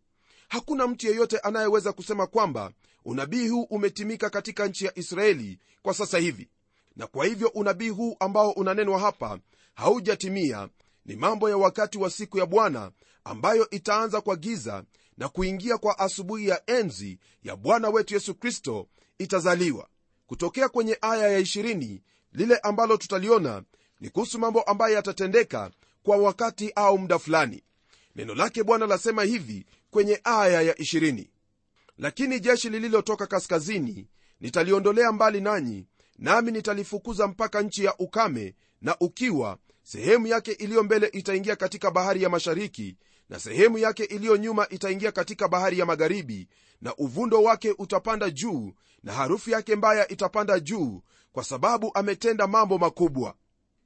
Hakuna 0.49 0.87
mtu 0.87 1.07
yeyote 1.07 1.39
anayeweza 1.39 1.93
kusema 1.93 2.27
kwamba 2.27 2.73
unabii 3.05 3.49
huu 3.49 3.63
umetimika 3.63 4.31
katika 4.31 4.67
nchi 4.69 4.85
ya 4.85 4.99
israeli 4.99 5.59
kwa 5.83 5.95
sasa 5.95 6.19
hivi. 6.19 6.49
Na 6.97 7.07
kwa 7.07 7.27
hivyo 7.27 7.49
unabii 7.49 7.89
huu 7.89 8.17
ambao 8.21 8.51
unanenwa 8.51 8.99
hapa 8.99 9.39
haujatimia. 9.75 10.69
Ni 11.07 11.17
mambo 11.17 11.51
ya 11.51 11.57
wakati 11.57 11.99
wa 11.99 12.11
siku 12.11 12.39
ya 12.39 12.47
bwana 12.47 12.91
ambayo 13.25 13.71
itaanza 13.71 14.21
kwa 14.21 14.37
giza 14.37 14.85
na 15.17 15.29
kuingia 15.29 15.79
kwa 15.79 15.99
asubuhi 15.99 16.49
ya 16.49 16.63
enzi 16.67 17.19
ya 17.43 17.57
bwana 17.57 17.89
wetu 17.89 18.15
yesu 18.15 18.35
kristo 18.35 18.89
itazaliwa. 19.19 19.89
Kutokea 20.27 20.69
kwenye 20.69 20.99
aya 21.01 21.29
ya 21.29 21.41
20 21.41 22.01
lile 22.33 22.57
ambalo 22.57 22.97
tutaliona 22.97 23.63
ni 24.05 24.11
kuhusu 24.11 24.39
mambo 24.39 24.63
ambayo 24.63 24.95
yatatendeka 24.95 25.71
kwa 26.03 26.17
wakati 26.17 26.73
au 26.77 26.99
muda 26.99 27.19
fulani. 27.19 27.63
Neno 28.17 28.35
lake 28.35 28.63
bwana 28.63 28.87
lasema 28.87 29.23
hivi 29.23 29.67
kwenye 29.91 30.21
aya 30.25 30.63
ya 30.63 30.73
20 30.73 31.27
lakini 31.99 32.41
jeshi 32.41 32.71
lililotoka 32.71 33.27
kaskazini 33.27 34.09
nitaliondolea 34.41 35.13
mbali 35.13 35.41
nanyi 35.41 35.87
nami 36.19 36.53
nitalifukuza 36.53 37.27
mpaka 37.27 37.63
nchi 37.63 37.85
ya 37.85 37.97
ukame 37.99 38.55
na 38.83 38.97
ukiwa 39.01 39.59
sehemu 39.83 40.27
yake 40.27 40.53
iliyo 40.53 40.83
mbele 40.83 41.07
itaingia 41.07 41.57
katika 41.57 41.91
bahari 41.91 42.23
ya 42.23 42.29
mashariki 42.29 42.97
na 43.29 43.41
sehemu 43.41 43.79
yake 43.79 44.05
iliyo 44.05 44.37
nyuma 44.37 44.69
itaingia 44.69 45.13
katika 45.13 45.49
bahari 45.49 45.79
ya 45.79 45.87
magharibi 45.87 46.49
na 46.81 46.97
uvundo 46.97 47.43
wake 47.43 47.75
utapanda 47.79 48.31
juu 48.31 48.73
na 49.03 49.13
harufu 49.13 49.51
yake 49.51 49.77
mbaya 49.77 50.09
itapanda 50.09 50.61
juu 50.61 51.03
kwa 51.33 51.45
sababu 51.45 51.91
ametenda 51.95 52.47
mambo 52.47 52.79
makubwa 52.79 53.35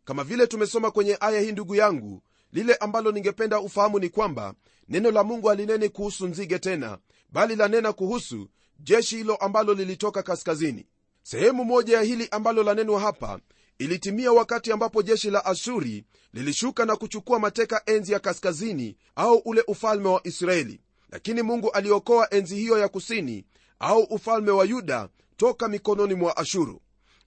kama 0.09 0.25
vile 0.25 0.47
tumesoma 0.47 0.91
kwenye 0.91 1.17
aya 1.21 1.41
hii 1.41 1.53
ndugu 1.53 1.75
yangu 1.75 2.23
lile 2.53 2.75
ambalo 2.75 3.13
ningependa 3.13 3.61
ufahamu 3.61 3.99
ni 3.99 4.09
kwamba 4.09 4.55
neno 4.89 5.11
la 5.11 5.25
mungu 5.25 5.51
alineni 5.51 5.89
kuhusu 5.89 6.27
nzige 6.27 6.59
tena 6.59 6.99
bali 7.33 7.57
lanena 7.57 7.93
kuhusu 7.93 8.49
jeshi 8.81 9.17
hilo 9.17 9.37
ambalo 9.37 9.75
lilitoka 9.75 10.23
kaskazini. 10.23 10.87
Sehemu 11.23 11.65
moja 11.65 11.97
ya 11.97 12.03
hili 12.03 12.29
ambalo 12.31 12.63
lanenwa 12.63 13.01
hapa 13.01 13.41
ilitimia 13.79 14.33
wakati 14.33 14.73
ambapo 14.73 15.03
jeshi 15.03 15.31
la 15.31 15.45
ashuri 15.45 16.05
lilishuka 16.33 16.85
na 16.85 16.97
kuchukua 16.97 17.39
mateka 17.39 17.83
enzi 17.87 18.13
ya 18.13 18.19
kaskazini 18.19 18.97
au 19.17 19.37
ule 19.37 19.65
ufalme 19.67 20.09
wa 20.09 20.21
israeli. 20.25 20.81
Lakini 21.11 21.43
mungu 21.43 21.71
aliokoa 21.71 22.35
enzi 22.35 22.57
hiyo 22.57 22.79
ya 22.79 22.89
kusini 22.89 23.45
au 23.79 24.01
ufalme 24.03 24.51
wa 24.51 24.65
yuda 24.65 25.09
toka 25.37 25.69
mikononi 25.69 26.15
mwa 26.15 26.37
ashuru. 26.37 26.81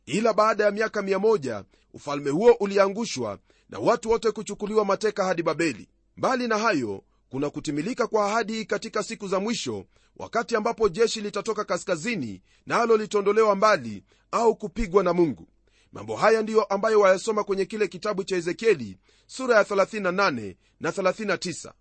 Ila 0.06 0.34
baada 0.34 0.64
ya 0.64 0.72
miaka 0.72 1.02
1 1.02 1.64
ufalme 1.94 2.30
huo 2.30 2.52
uliangushwa 2.60 3.40
na 3.70 3.80
watu 3.80 4.10
wote 4.10 4.32
kuchukuliwa 4.32 4.86
mateka 4.86 5.26
hadi 5.26 5.44
babeli. 5.44 5.88
Mbali 6.18 6.48
na 6.48 6.58
hayo 6.58 7.04
kuna 7.30 7.50
kutimilika 7.50 8.08
kwa 8.08 8.26
ahadi 8.26 8.54
hii 8.54 8.66
katika 8.66 9.04
siku 9.04 9.28
za 9.28 9.40
mwisho 9.40 9.86
wakati 10.18 10.56
ambapo 10.56 10.90
jeshi 10.90 11.22
litatoka 11.22 11.66
kaskazini 11.66 12.42
nalo 12.66 12.98
na 12.98 13.04
litaondolewa 13.04 13.56
mbali 13.56 14.04
au 14.32 14.56
kupigwa 14.56 15.04
na 15.04 15.14
mungu. 15.14 15.48
Mambo 15.92 16.16
haya 16.16 16.42
ndiyo 16.42 16.64
ambayo 16.64 17.00
wayasoma 17.00 17.44
kwenye 17.44 17.66
kile 17.66 17.88
kitabu 17.88 18.24
cha 18.24 18.36
ezekieli 18.36 18.98
sura 19.28 19.56
ya 19.56 19.64
38 19.64 20.56
na 20.80 20.92
39 20.92 21.72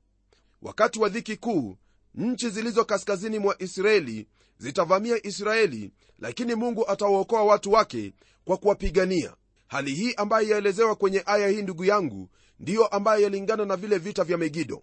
wakati 0.62 0.98
wa 0.98 1.08
dhiki 1.08 1.36
kuu 1.36 1.76
nchi 2.14 2.50
zilizo 2.50 2.84
kaskazini 2.84 3.38
mwa 3.38 3.62
israeli 3.62 4.28
zitavamia 4.58 5.26
israeli 5.26 5.92
lakini 6.18 6.54
mungu 6.54 6.88
atawaokoa 6.88 7.44
watu 7.44 7.72
wake 7.72 8.12
kwa 8.44 8.56
kuwapigania 8.56 9.34
hali 9.70 9.94
hii 9.94 10.14
ambayo 10.14 10.48
yaelezewa 10.48 10.94
kwenye 10.96 11.22
aya 11.26 11.48
hii 11.48 11.62
ndugu 11.62 11.84
yangu 11.84 12.28
ndiyo 12.60 12.86
ambayo 12.86 13.22
yalingana 13.22 13.64
na 13.64 13.76
vile 13.76 13.98
vita 13.98 14.24
vya 14.24 14.38
megido. 14.38 14.82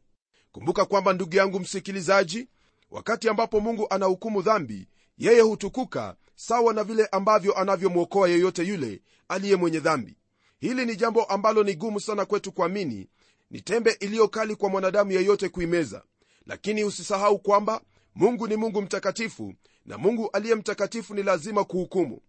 Kumbuka 0.52 0.86
kwamba 0.86 1.14
ndugu 1.14 1.36
yangu 1.36 1.60
msikilizaji 1.60 2.48
wakati 2.92 3.30
ambapo 3.30 3.60
mungu 3.60 3.88
anahukumu 3.90 4.42
dhambi 4.42 4.88
yeye 5.18 5.42
hutukuka 5.42 6.16
sawa 6.36 6.74
na 6.74 6.84
vile 6.84 7.06
ambavyo 7.06 7.58
anavyomwokoa 7.58 8.30
yeyote 8.30 8.64
yule 8.64 9.02
aliye 9.28 9.56
mwenye 9.56 9.80
dhambi. 9.80 10.18
Hili 10.60 10.86
ni 10.86 10.96
jambo 10.96 11.24
ambalo 11.24 11.64
ni 11.64 11.76
gumu 11.76 12.00
sana 12.00 12.26
kwetu 12.26 12.52
kuamini. 12.52 13.10
Ni 13.52 13.62
tembe 13.62 13.92
iliyo 14.00 14.28
kali 14.28 14.56
kwa 14.56 14.70
mwanadamu 14.70 15.12
yeyote 15.12 15.50
kuimeza. 15.50 16.04
Lakini 16.46 16.84
usisahau 16.84 17.40
kwamba 17.40 17.82
mungu 18.16 18.48
ni 18.48 18.56
mungu 18.56 18.82
mtakatifu 18.82 19.54
na 19.86 19.98
mungu 19.98 20.30
aliye 20.34 20.56
mtakatifu 20.56 21.16
ni 21.16 21.24
lazima 21.24 21.64
kuhukumu 21.64 22.22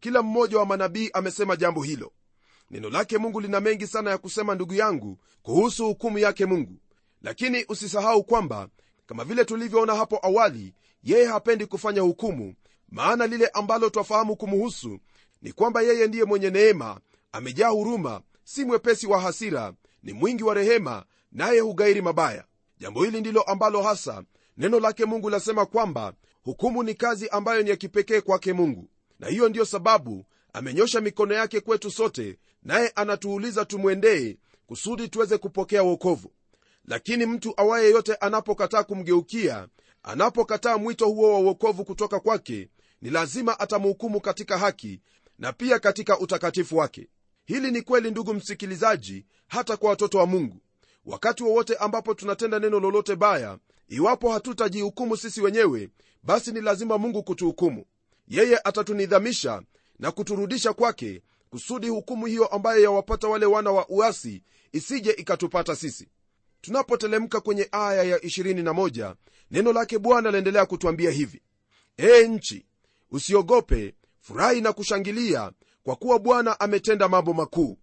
kila 0.00 0.22
mmoja 0.22 0.58
wa 0.58 0.66
manabii 0.66 1.10
amesema 1.12 1.56
jambo 1.56 1.82
hilo. 1.82 2.12
Neno 2.70 2.90
lake 2.90 3.18
mungu 3.18 3.40
lina 3.40 3.60
mengi 3.60 3.86
sana 3.86 4.10
ya 4.10 4.18
kusema 4.18 4.54
ndugu 4.54 4.74
yangu 4.74 5.18
kuhusu 5.42 5.86
hukumu 5.86 6.18
yake 6.18 6.46
mungu. 6.46 6.76
Lakini 7.22 7.64
usisahau 7.68 8.24
kwamba 8.24 8.68
kama 9.06 9.24
vile 9.24 9.44
tulivyoona 9.44 9.94
hapo 9.94 10.18
awali 10.22 10.74
yeye 11.02 11.24
hapendi 11.26 11.66
kufanya 11.66 12.00
hukumu 12.00 12.54
maana 12.88 13.26
lile 13.26 13.46
ambalo 13.46 13.90
twafahamu 13.90 14.36
kumuhusu 14.36 14.98
ni 15.42 15.52
kwamba 15.52 15.82
yeye 15.82 16.06
ndiye 16.06 16.24
mwenye 16.24 16.50
neema 16.50 17.00
amejaa 17.32 17.68
huruma 17.68 18.22
si 18.44 18.64
mwepesi 18.64 19.06
wa 19.06 19.20
hasira 19.20 19.72
ni 20.02 20.12
mwingi 20.12 20.44
wa 20.44 20.54
rehema 20.54 21.04
naye 21.32 21.60
hugairi 21.60 22.02
mabaya. 22.02 22.44
Jambo 22.78 23.04
hili 23.04 23.20
ndilo 23.20 23.42
ambalo 23.42 23.82
hasa 23.82 24.22
neno 24.56 24.80
lake 24.80 25.04
mungu 25.04 25.30
lasema 25.30 25.66
kwamba 25.66 26.12
hukumu 26.42 26.82
ni 26.82 26.94
kazi 26.94 27.28
ambayo 27.28 27.62
ni 27.62 27.70
ya 27.70 27.76
kipekee 27.76 28.20
kwake 28.20 28.52
mungu 28.52 28.88
na 29.20 29.28
hiyo 29.28 29.48
ndiyo 29.48 29.64
sababu 29.64 30.24
amenyosha 30.52 31.00
mikono 31.00 31.34
yake 31.34 31.60
kwetu 31.60 31.90
sote 31.90 32.38
naye 32.62 32.92
anatuuliza 32.94 33.64
tumwendee 33.64 34.36
kusudi 34.66 35.08
tuweze 35.08 35.38
kupokea 35.38 35.82
wokovu. 35.82 36.32
Lakini 36.84 37.26
mtu 37.26 37.54
awaye 37.56 37.90
yote 37.90 38.14
anapokataa 38.14 38.82
kumgeukia 38.82 39.68
anapokataa 40.02 40.78
mwito 40.78 41.06
huo 41.08 41.32
wa 41.34 41.40
uokovu 41.40 41.84
kutoka 41.84 42.20
kwake 42.20 42.68
ni 43.02 43.10
lazima 43.10 43.60
atamhukumu 43.60 44.20
katika 44.20 44.58
haki 44.58 45.00
na 45.38 45.52
pia 45.52 45.78
katika 45.78 46.18
utakatifu 46.18 46.76
wake. 46.76 47.08
Hili 47.44 47.70
ni 47.70 47.82
kweli 47.82 48.10
ndugu 48.10 48.34
msikilizaji 48.34 49.26
hata 49.48 49.76
kwa 49.76 49.90
watoto 49.90 50.18
wa 50.18 50.26
mungu. 50.26 50.56
Wakati 51.04 51.42
wowote 51.42 51.74
wa 51.74 51.80
ambapo 51.80 52.14
tunatenda 52.14 52.58
neno 52.58 52.80
lolote 52.80 53.16
baya 53.16 53.58
iwapo 53.88 54.32
hatutajihukumu 54.32 55.16
sisi 55.16 55.40
wenyewe 55.40 55.88
basi 56.22 56.52
ni 56.52 56.60
lazima 56.60 56.98
mungu 56.98 57.22
kutuhukumu 57.22 57.84
yeye 58.30 58.58
atatunidhamisha 58.64 59.62
na 59.98 60.10
kuturudisha 60.10 60.72
kwake 60.72 61.22
kusudi 61.50 61.88
hukumu 61.88 62.26
hiyo 62.26 62.46
ambayo 62.46 62.82
yawapata 62.82 63.28
wale 63.28 63.46
wana 63.46 63.70
wa 63.70 63.88
uasi 63.88 64.42
isije 64.72 65.10
ikatupata 65.10 65.76
sisi. 65.76 66.08
Tunapotelemka 66.60 67.40
kwenye 67.40 67.68
aya 67.72 68.02
ya 68.02 68.18
21 68.18 69.14
neno 69.50 69.72
lake 69.72 69.98
bwana 69.98 70.30
laendelea 70.30 70.66
kutwambia 70.66 71.10
hivi. 71.10 71.42
Ee 71.98 72.28
nchi 72.28 72.66
usiogope 73.10 73.94
furahi 74.20 74.60
na 74.60 74.72
kushangilia 74.72 75.52
kwa 75.82 75.96
kuwa 75.96 76.18
bwana 76.18 76.60
ametenda 76.60 77.08
mambo 77.08 77.32
makuu. 77.32 77.78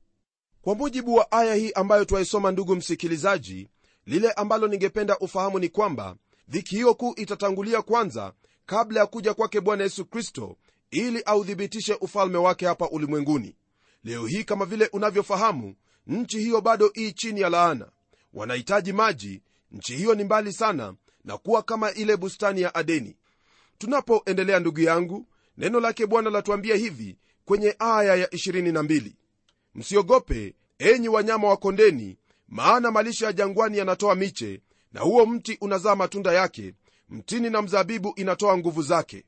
Kwa 0.62 0.76
mujibu 0.76 1.16
wa 1.16 1.32
aya 1.32 1.56
hii 1.56 1.72
ambayo 1.72 2.06
twaisoma 2.06 2.52
ndugu 2.52 2.76
msikilizaji 2.76 3.70
lile 4.06 4.32
ambalo 4.32 4.68
ningependa 4.68 5.18
ufahamu 5.20 5.60
ni 5.60 5.70
kwamba 5.70 6.16
dhiki 6.50 6.76
hiyo 6.76 6.94
kuu 6.96 7.14
itatangulia 7.18 7.82
kwanza 7.82 8.34
kabla 8.68 9.00
ya 9.00 9.06
kuja 9.06 9.34
kwake 9.34 9.62
bwana 9.62 9.84
yesu 9.84 10.06
kristo 10.06 10.58
ili 10.92 11.22
authibitishe 11.26 11.94
ufalme 11.94 12.38
wake 12.38 12.66
hapa 12.66 12.90
ulimwenguni. 12.90 13.56
Leo 14.04 14.26
hii 14.26 14.44
kama 14.44 14.66
vile 14.66 14.90
unavyofahamu 14.94 15.76
nchi 16.08 16.40
hiyo 16.40 16.62
bado 16.62 16.92
ii 16.98 17.12
chini 17.12 17.42
ya 17.42 17.50
laana. 17.50 17.88
Wanahitaji 18.34 18.94
maji. 18.94 19.42
Nchi 19.72 19.96
hiyo 19.96 20.16
ni 20.16 20.24
mbali 20.24 20.54
sana 20.54 20.96
na 21.26 21.38
kuwa 21.38 21.64
kama 21.64 21.92
ile 21.92 22.18
bustani 22.18 22.62
ya 22.62 22.76
adeni. 22.76 23.16
Tunapoendelea 23.78 24.60
ndugu 24.60 24.80
yangu 24.80 25.28
neno 25.58 25.80
lake 25.80 26.06
bwana 26.06 26.30
latuambia 26.30 26.76
hivi 26.76 27.18
kwenye 27.46 27.76
aya 27.80 28.16
ya 28.16 28.28
22 28.28 29.12
msiogope 29.76 30.56
enyi 30.80 31.10
wanyama 31.10 31.48
wa 31.48 31.58
kondeni 31.58 32.18
maana 32.48 32.92
malisho 32.92 33.26
ya 33.26 33.34
jangwani 33.34 33.78
yanatoa 33.78 34.16
miche 34.16 34.62
na 34.94 35.02
huo 35.02 35.26
mti 35.26 35.58
unazaa 35.62 35.96
matunda 35.96 36.34
yake 36.34 36.74
mtini 37.10 37.50
na 37.50 37.62
mzabibu 37.62 38.14
inatoa 38.16 38.58
nguvu 38.58 38.82
zake. 38.82 39.24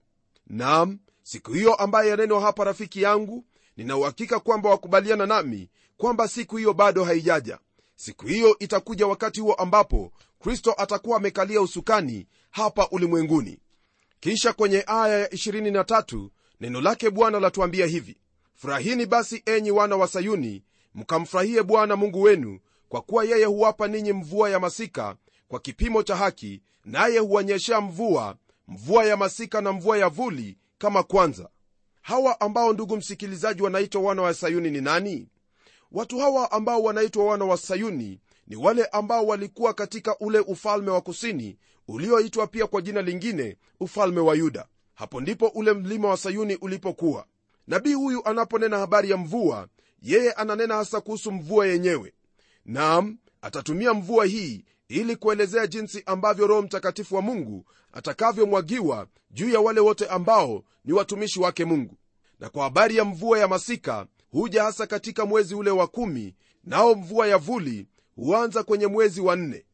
Nam 0.47 0.99
siku 1.23 1.53
hiyo 1.53 1.75
ambaye 1.75 2.09
yanenwa 2.09 2.41
hapa 2.41 2.63
rafiki 2.63 3.01
yangu 3.01 3.45
ninauhakika 3.77 4.39
kwamba 4.39 4.69
wakubaliana 4.69 5.25
nami 5.25 5.69
kwamba 5.97 6.27
siku 6.27 6.57
hiyo 6.57 6.73
bado 6.73 7.03
haijaja. 7.03 7.59
Siku 7.95 8.25
hiyo 8.27 8.55
itakuja 8.59 9.07
wakati 9.07 9.41
huo 9.41 9.53
ambapo 9.53 10.11
kristo 10.39 10.75
atakuwa 10.77 11.17
amekalia 11.17 11.61
usukani 11.61 12.27
hapa 12.51 12.87
ulimwenguni. 12.91 13.59
Kisha 14.19 14.53
kwenye 14.53 14.83
aya 14.87 15.19
ya 15.19 15.27
23 15.27 16.29
neno 16.59 16.81
lake 16.81 17.09
bwana 17.09 17.39
latuambia 17.39 17.85
hivi 17.85 18.17
furahini 18.55 19.05
basi 19.05 19.43
enyi 19.45 19.71
wana 19.71 19.95
wa 19.95 20.07
sayuni 20.07 20.63
mkamfurahie 20.95 21.63
bwana 21.63 21.95
mungu 21.95 22.21
wenu 22.21 22.59
kwa 22.89 23.01
kuwa 23.01 23.23
yeye 23.25 23.45
huwapa 23.45 23.87
ninyi 23.87 24.13
mvua 24.13 24.49
ya 24.49 24.59
masika 24.59 25.15
kwa 25.49 25.59
kipimo 25.59 26.03
cha 26.03 26.15
haki 26.15 26.61
naye 26.85 27.19
huonyeshea 27.19 27.81
mvua 27.81 28.35
mvua 28.67 29.05
ya 29.05 29.17
masika 29.17 29.61
na 29.61 29.71
mvua 29.71 29.97
ya 29.97 30.09
vuli 30.09 30.57
kama 30.77 31.03
kwanza. 31.03 31.49
Hawa 32.01 32.41
ambao 32.41 32.73
ndugu 32.73 32.97
msikilizaji 32.97 33.61
wanaitwa 33.61 34.01
wana 34.01 34.21
wa 34.21 34.33
sayuni 34.33 34.71
ni 34.71 34.81
nani? 34.81 35.27
Watu 35.91 36.19
hawa 36.19 36.51
ambao 36.51 36.83
wanaitwa 36.83 37.25
wana 37.25 37.45
wa 37.45 37.57
sayuni 37.57 38.19
ni 38.47 38.55
wale 38.55 38.85
ambao 38.85 39.25
walikuwa 39.25 39.73
katika 39.73 40.17
ule 40.19 40.39
ufalme 40.39 40.91
wa 40.91 41.01
kusini 41.01 41.57
ulioitwa 41.87 42.47
pia 42.47 42.67
kwa 42.67 42.81
jina 42.81 43.01
lingine 43.01 43.57
ufalme 43.79 44.19
wa 44.19 44.35
yuda. 44.35 44.67
Hapo 44.95 45.21
ndipo 45.21 45.47
ule 45.47 45.73
mlima 45.73 46.07
wa 46.07 46.17
sayuni 46.17 46.55
ulipokuwa. 46.55 47.25
Nabii 47.67 47.93
huyu 47.93 48.25
anaponena 48.25 48.77
habari 48.77 49.09
ya 49.09 49.17
mvua 49.17 49.67
yeye 50.01 50.31
ananena 50.31 50.75
hasa 50.75 51.01
kuhusu 51.01 51.31
mvua 51.31 51.67
yenyewe. 51.67 52.13
Naam, 52.65 53.17
atatumia 53.41 53.93
mvua 53.93 54.25
hii 54.25 54.65
ili 54.89 55.15
kuelezea 55.15 55.67
jinsi 55.67 56.03
ambavyo 56.05 56.47
roho 56.47 56.61
mtakatifu 56.61 57.15
wa 57.15 57.21
mungu 57.21 57.65
atakavyomwagiwa 57.93 59.07
juu 59.31 59.49
ya 59.49 59.59
wale 59.59 59.79
wote 59.79 60.07
ambao 60.07 60.63
ni 60.85 60.93
watumishi 60.93 61.39
wake 61.39 61.65
mungu. 61.65 61.97
Na 62.39 62.49
kwa 62.49 62.63
habari 62.63 62.95
ya 62.97 63.05
mvua 63.05 63.39
ya 63.39 63.47
masika 63.47 64.07
huja 64.31 64.63
hasa 64.63 64.87
katika 64.87 65.25
mwezi 65.25 65.55
ule 65.55 65.71
wa 65.71 65.87
kumi 65.87 66.35
nao 66.63 66.95
mvua 66.95 67.27
ya 67.27 67.37
vuli 67.37 67.87
huanza 68.15 68.63
kwenye 68.63 68.87
mwezi 68.87 69.21
wa 69.21 69.35
nne. 69.35 69.65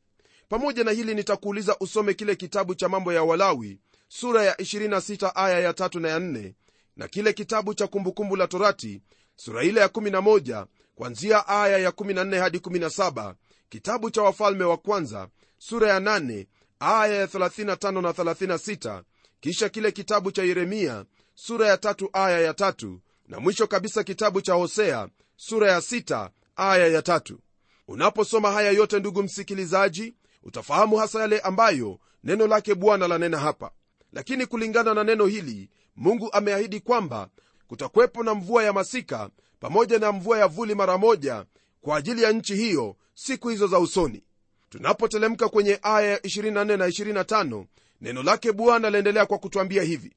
Pamoja 0.50 0.84
na 0.84 0.92
hili 0.92 1.16
nitakuuliza 1.16 1.78
usome 1.80 2.14
kile 2.14 2.36
kitabu 2.36 2.76
cha 2.76 2.90
mambo 2.90 3.14
ya 3.14 3.24
walawi 3.24 3.80
sura 4.08 4.44
ya 4.44 4.54
26 4.54 5.32
aya 5.36 5.60
ya 5.60 5.72
3 5.72 6.00
na 6.00 6.10
ya 6.10 6.20
4 6.20 6.54
na 6.96 7.08
kile 7.08 7.34
kitabu 7.34 7.74
cha 7.74 7.88
kumbukumbu 7.88 8.36
la 8.36 8.48
torati 8.48 9.02
sura 9.36 9.64
ile 9.64 9.82
ya 9.82 9.88
11 9.88 10.66
kwanzia 10.96 11.48
aya 11.48 11.78
ya 11.78 11.90
14 11.90 12.40
hadi 12.40 12.58
17 12.58 13.34
kitabu 13.70 14.10
cha 14.12 14.22
wafalme 14.22 14.64
wa 14.64 14.78
kwanza 14.78 15.28
sura 15.58 15.90
ya 15.90 16.00
8 16.00 16.46
aya 16.80 17.16
ya 17.16 17.26
35 17.26 18.02
na 18.02 18.12
36 18.12 19.04
kisha 19.40 19.70
kile 19.70 19.92
kitabu 19.92 20.32
cha 20.32 20.44
yeremia 20.44 21.06
sura 21.36 21.68
ya 21.68 21.78
tatu 21.78 22.10
aya 22.14 22.40
ya 22.40 22.54
tatu. 22.54 23.02
Na 23.28 23.40
mwisho 23.40 23.68
kabisa 23.68 24.04
kitabu 24.04 24.42
cha 24.42 24.54
hosea 24.54 25.08
sura 25.36 25.72
ya 25.72 25.82
sita 25.82 26.30
aya 26.56 26.88
ya 26.88 27.02
tatu. 27.02 27.40
Unaposoma 27.88 28.52
haya 28.52 28.72
yote 28.72 29.00
ndugu 29.00 29.24
msikilizaji 29.24 30.16
utafahamu 30.44 30.96
hasa 30.98 31.20
yale 31.22 31.40
ambayo 31.40 32.00
neno 32.24 32.48
lake 32.48 32.76
bwana 32.76 33.08
lanena 33.08 33.38
hapa. 33.40 33.72
Lakini 34.14 34.46
kulingana 34.46 34.94
na 34.94 35.04
neno 35.04 35.26
hili 35.26 35.70
mungu 35.96 36.30
ameahidi 36.34 36.80
kwamba 36.80 37.30
kutakuwepo 37.68 38.24
na 38.24 38.34
mvua 38.36 38.64
ya 38.64 38.74
masika 38.74 39.30
pamoja 39.60 40.00
na 40.00 40.12
mvua 40.12 40.40
ya 40.40 40.48
vuli 40.48 40.76
mara 40.76 40.98
moja 40.98 41.46
kwa 41.82 41.98
ajili 41.98 42.24
ya 42.24 42.32
nchi 42.32 42.56
hiyo 42.56 42.96
siku 43.16 43.50
hizo 43.50 43.68
za 43.68 43.80
usoni. 43.80 44.24
Tunapotelemka 44.70 45.50
kwenye 45.50 45.80
aya 45.82 46.12
ya 46.12 46.18
24 46.18 46.78
na 46.78 46.88
25 46.88 47.66
neno 48.02 48.24
lake 48.24 48.52
bwana 48.52 48.90
laendelea 48.90 49.26
kwa 49.26 49.38
kutwambia 49.38 49.84
hivi. 49.84 50.14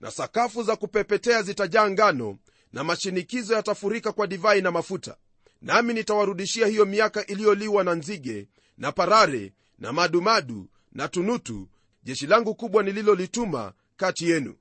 Na 0.00 0.10
sakafu 0.10 0.62
za 0.62 0.76
kupepetea 0.76 1.42
zitajaa 1.42 1.90
ngano 1.90 2.38
na 2.72 2.84
mashinikizo 2.84 3.54
yatafurika 3.54 4.12
kwa 4.12 4.26
divai 4.26 4.62
na 4.62 4.70
mafuta. 4.70 5.16
Nami 5.62 5.94
nitawarudishia 5.94 6.66
hiyo 6.66 6.84
miaka 6.84 7.26
iliyoliwa 7.26 7.84
na 7.84 7.94
nzige 7.94 8.48
na 8.78 8.92
parare 8.92 9.52
na 9.78 9.92
madumadu 9.92 10.68
na 10.92 11.08
tunutu 11.08 11.68
jeshi 12.02 12.26
langu 12.26 12.54
kubwa 12.54 12.82
nililolituma 12.82 13.72
kati 13.96 14.30
yenu. 14.30 14.54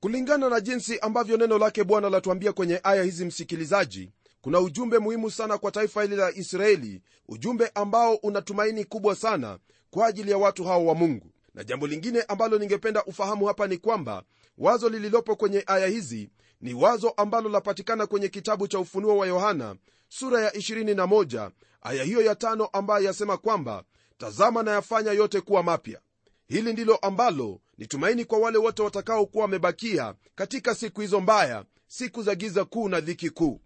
Kulingana 0.00 0.48
na 0.48 0.60
jinsi 0.60 0.98
ambavyo 0.98 1.36
neno 1.36 1.58
lake 1.58 1.84
bwana 1.84 2.10
latuambia 2.10 2.52
kwenye 2.52 2.80
aya 2.82 3.02
hizi 3.02 3.24
msikilizaji 3.24 4.10
kuna 4.46 4.60
ujumbe 4.60 4.98
muhimu 4.98 5.30
sana 5.30 5.58
kwa 5.58 5.70
taifa 5.70 6.02
hili 6.02 6.16
la 6.16 6.30
israeli 6.34 7.02
ujumbe 7.28 7.70
ambao 7.74 8.14
una 8.14 8.42
tumaini 8.42 8.84
kubwa 8.84 9.14
sana 9.14 9.58
kwa 9.90 10.06
ajili 10.06 10.30
ya 10.30 10.38
watu 10.38 10.64
hao 10.64 10.86
wa 10.86 10.94
mungu. 10.94 11.30
Na 11.54 11.64
jambo 11.64 11.86
lingine 11.86 12.22
ambalo 12.22 12.58
ningependa 12.58 13.04
ufahamu 13.04 13.46
hapa 13.46 13.66
ni 13.66 13.76
kwamba 13.78 14.22
wazo 14.58 14.88
lililopo 14.88 15.36
kwenye 15.36 15.64
aya 15.66 15.86
hizi 15.86 16.30
ni 16.60 16.74
wazo 16.74 17.10
ambalo 17.10 17.48
lapatikana 17.48 18.06
kwenye 18.06 18.28
kitabu 18.28 18.68
cha 18.68 18.78
ufunuo 18.78 19.16
wa 19.16 19.26
yohana 19.26 19.76
sura 20.08 20.40
ya 20.42 20.50
21 20.50 21.50
aya 21.82 22.04
hiyo 22.04 22.20
ya 22.22 22.34
tano 22.34 22.66
ambayo 22.66 23.04
yasema 23.04 23.36
kwamba 23.36 23.84
tazama 24.18 24.62
na 24.62 24.70
yafanya 24.70 25.12
yote 25.12 25.40
kuwa 25.40 25.62
mapya. 25.62 26.00
Hili 26.48 26.72
ndilo 26.72 26.96
ambalo 26.96 27.60
ni 27.78 27.86
tumaini 27.86 28.24
kwa 28.24 28.38
wale 28.38 28.58
wote 28.58 28.82
watakaokuwa 28.82 29.42
wamebakia 29.42 30.14
katika 30.34 30.74
siku 30.74 31.00
hizo 31.00 31.20
mbaya 31.20 31.64
siku 31.86 32.22
za 32.22 32.34
giza 32.34 32.64
kuu 32.64 32.88
na 32.88 33.00
dhiki 33.00 33.30
kuu 33.30 33.60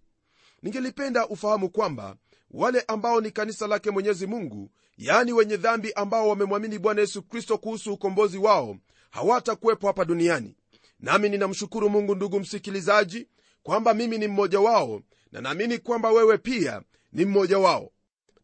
ningelipenda 0.62 1.28
ufahamu 1.28 1.70
kwamba 1.70 2.16
wale 2.50 2.80
ambao 2.88 3.20
ni 3.20 3.30
kanisa 3.30 3.66
lake 3.66 3.90
mwenyezi 3.90 4.26
mungu 4.26 4.70
yaani 4.96 5.32
wenye 5.32 5.56
dhambi 5.56 5.92
ambao 5.92 6.28
wamemwamini 6.28 6.78
bwana 6.78 7.00
yesu 7.00 7.22
kristo 7.22 7.58
kuhusu 7.58 7.92
ukombozi 7.92 8.38
wao 8.38 8.76
hawatakuwepo 9.10 9.86
hapa 9.86 10.04
duniani. 10.04 10.54
Nami 11.00 11.28
ninamshukuru 11.28 11.90
mungu 11.90 12.14
ndugu 12.14 12.40
msikilizaji 12.40 13.28
kwamba 13.62 13.94
mimi 13.94 14.18
ni 14.18 14.28
mmoja 14.28 14.60
wao 14.60 15.00
na 15.32 15.40
naamini 15.40 15.78
kwamba 15.78 16.10
wewe 16.10 16.38
pia 16.38 16.82
ni 17.12 17.24
mmoja 17.24 17.58
wao. 17.58 17.90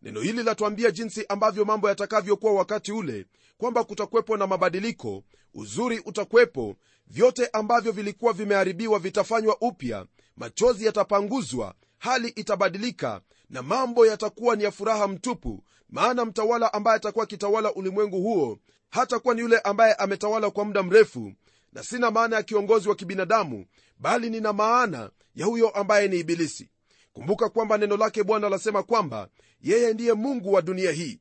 Neno 0.02 0.20
hili 0.20 0.42
latuambia 0.42 0.90
jinsi 0.90 1.26
ambavyo 1.28 1.64
mambo 1.64 1.88
yatakavyokuwa 1.88 2.52
wakati 2.52 2.92
ule 2.92 3.26
kwamba 3.58 3.84
kutakuwepo 3.84 4.36
na 4.36 4.46
mabadiliko 4.46 5.22
uzuri 5.54 5.98
utakuwepo 6.04 6.76
vyote 7.06 7.46
ambavyo 7.52 7.92
vilikuwa 7.92 8.32
vimeharibiwa 8.32 8.98
vitafanywa 8.98 9.56
upya 9.60 10.06
machozi 10.36 10.86
yatapanguzwa 10.86 11.74
hali 11.98 12.28
itabadilika 12.28 13.20
na 13.50 13.62
mambo 13.62 14.06
yatakuwa 14.06 14.56
ni 14.56 14.64
ya 14.64 14.70
furaha 14.70 15.08
mtupu 15.08 15.64
maana 15.90 16.24
mtawala 16.24 16.72
ambaye 16.72 16.96
atakuwa 16.96 17.22
akitawala 17.24 17.74
ulimwengu 17.74 18.20
huo 18.22 18.58
hatakuwa 18.90 19.34
ni 19.34 19.40
yule 19.40 19.58
ambaye 19.58 19.94
ametawala 19.94 20.50
kwa 20.50 20.64
muda 20.64 20.82
mrefu. 20.82 21.32
Na 21.72 21.82
sina 21.82 22.10
maana 22.10 22.36
ya 22.36 22.42
kiongozi 22.42 22.88
wa 22.88 22.94
kibinadamu 22.94 23.66
bali 23.98 24.30
nina 24.30 24.52
maana 24.52 25.10
ya 25.34 25.46
huyo 25.46 25.68
ambaye 25.68 26.08
ni 26.08 26.18
ibilisi. 26.18 26.70
Kumbuka 27.12 27.48
kwamba 27.48 27.78
neno 27.78 27.96
lake 27.96 28.22
bwana 28.24 28.48
lasema 28.48 28.82
kwamba 28.82 29.28
yeye 29.60 29.92
ndiye 29.94 30.12
mungu 30.12 30.52
wa 30.52 30.62
dunia 30.62 30.90
hii. 30.92 31.20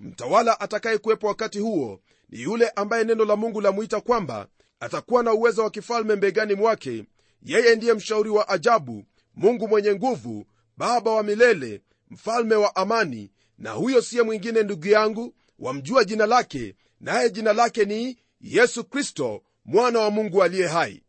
Mtawala 0.00 0.60
atakayekuwepo 0.60 1.26
wakati 1.26 1.58
huo 1.58 2.00
ni 2.28 2.40
yule 2.42 2.68
ambaye 2.68 3.04
neno 3.04 3.24
la 3.24 3.36
mungu 3.36 3.60
lamwita 3.60 4.00
kwamba 4.00 4.46
atakuwa 4.80 5.22
na 5.22 5.32
uwezo 5.32 5.62
wa 5.62 5.70
kifalme 5.70 6.14
mbegani 6.16 6.54
mwake. 6.54 7.04
Yeye 7.42 7.76
ndiye 7.76 7.94
mshauri 7.94 8.30
wa 8.30 8.48
ajabu 8.48 9.04
mungu 9.36 9.68
mwenye 9.68 9.94
nguvu 9.94 10.46
baba 10.76 11.10
wa 11.10 11.22
milele 11.22 11.80
mfalme 12.10 12.54
wa 12.54 12.76
amani 12.76 13.30
na 13.58 13.70
huyo 13.70 14.02
siye 14.02 14.22
mwingine 14.22 14.62
ndugu 14.62 14.88
yangu 14.88 15.34
wamjua 15.58 16.04
jina 16.04 16.26
lake 16.26 16.74
naye 17.00 17.30
jina 17.30 17.52
lake 17.52 17.84
ni 17.84 18.18
yesu 18.40 18.84
kristo 18.84 19.42
mwana 19.64 19.98
wa 19.98 20.10
mungu 20.10 20.42
aliye 20.42 20.66
hai. 20.66 21.02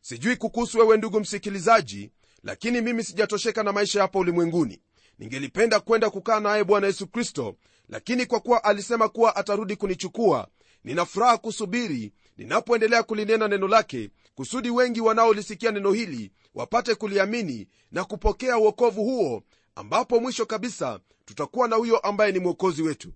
Sijui 0.00 0.36
kukuhusu 0.36 0.78
wewe 0.78 0.96
ndugu 0.96 1.20
msikilizaji 1.20 2.10
lakini 2.42 2.80
mimi 2.80 3.04
sijatosheka 3.04 3.62
na 3.62 3.72
maisha 3.72 4.02
hapa 4.02 4.18
ulimwenguni. 4.18 4.80
Ningelipenda 5.18 5.80
kwenda 5.80 6.10
kukaa 6.10 6.40
naye 6.40 6.64
bwana 6.64 6.86
yesu 6.86 7.06
kristo 7.06 7.56
lakini 7.88 8.26
kwa 8.26 8.40
kuwa 8.40 8.64
alisema 8.64 9.08
kuwa 9.08 9.36
atarudi 9.36 9.76
kunichukua 9.76 10.48
nina 10.84 11.04
furaha 11.06 11.38
kusubiri 11.38 12.12
ninapoendelea 12.36 13.02
kulinena 13.02 13.48
neno 13.48 13.68
lake 13.68 14.10
kusudi 14.40 14.70
wengi 14.70 15.00
wanaolisikia 15.00 15.70
neno 15.70 15.92
hili 15.92 16.32
wapate 16.54 16.94
kuliamini 16.94 17.68
na 17.92 18.04
kupokea 18.04 18.58
uokovu 18.58 19.04
huo 19.04 19.42
ambapo 19.74 20.20
mwisho 20.20 20.46
kabisa 20.46 21.00
tutakuwa 21.24 21.68
na 21.68 21.76
huyo 21.76 21.98
ambaye 21.98 22.32
ni 22.32 22.38
mwokozi 22.38 22.82
wetu. 22.82 23.12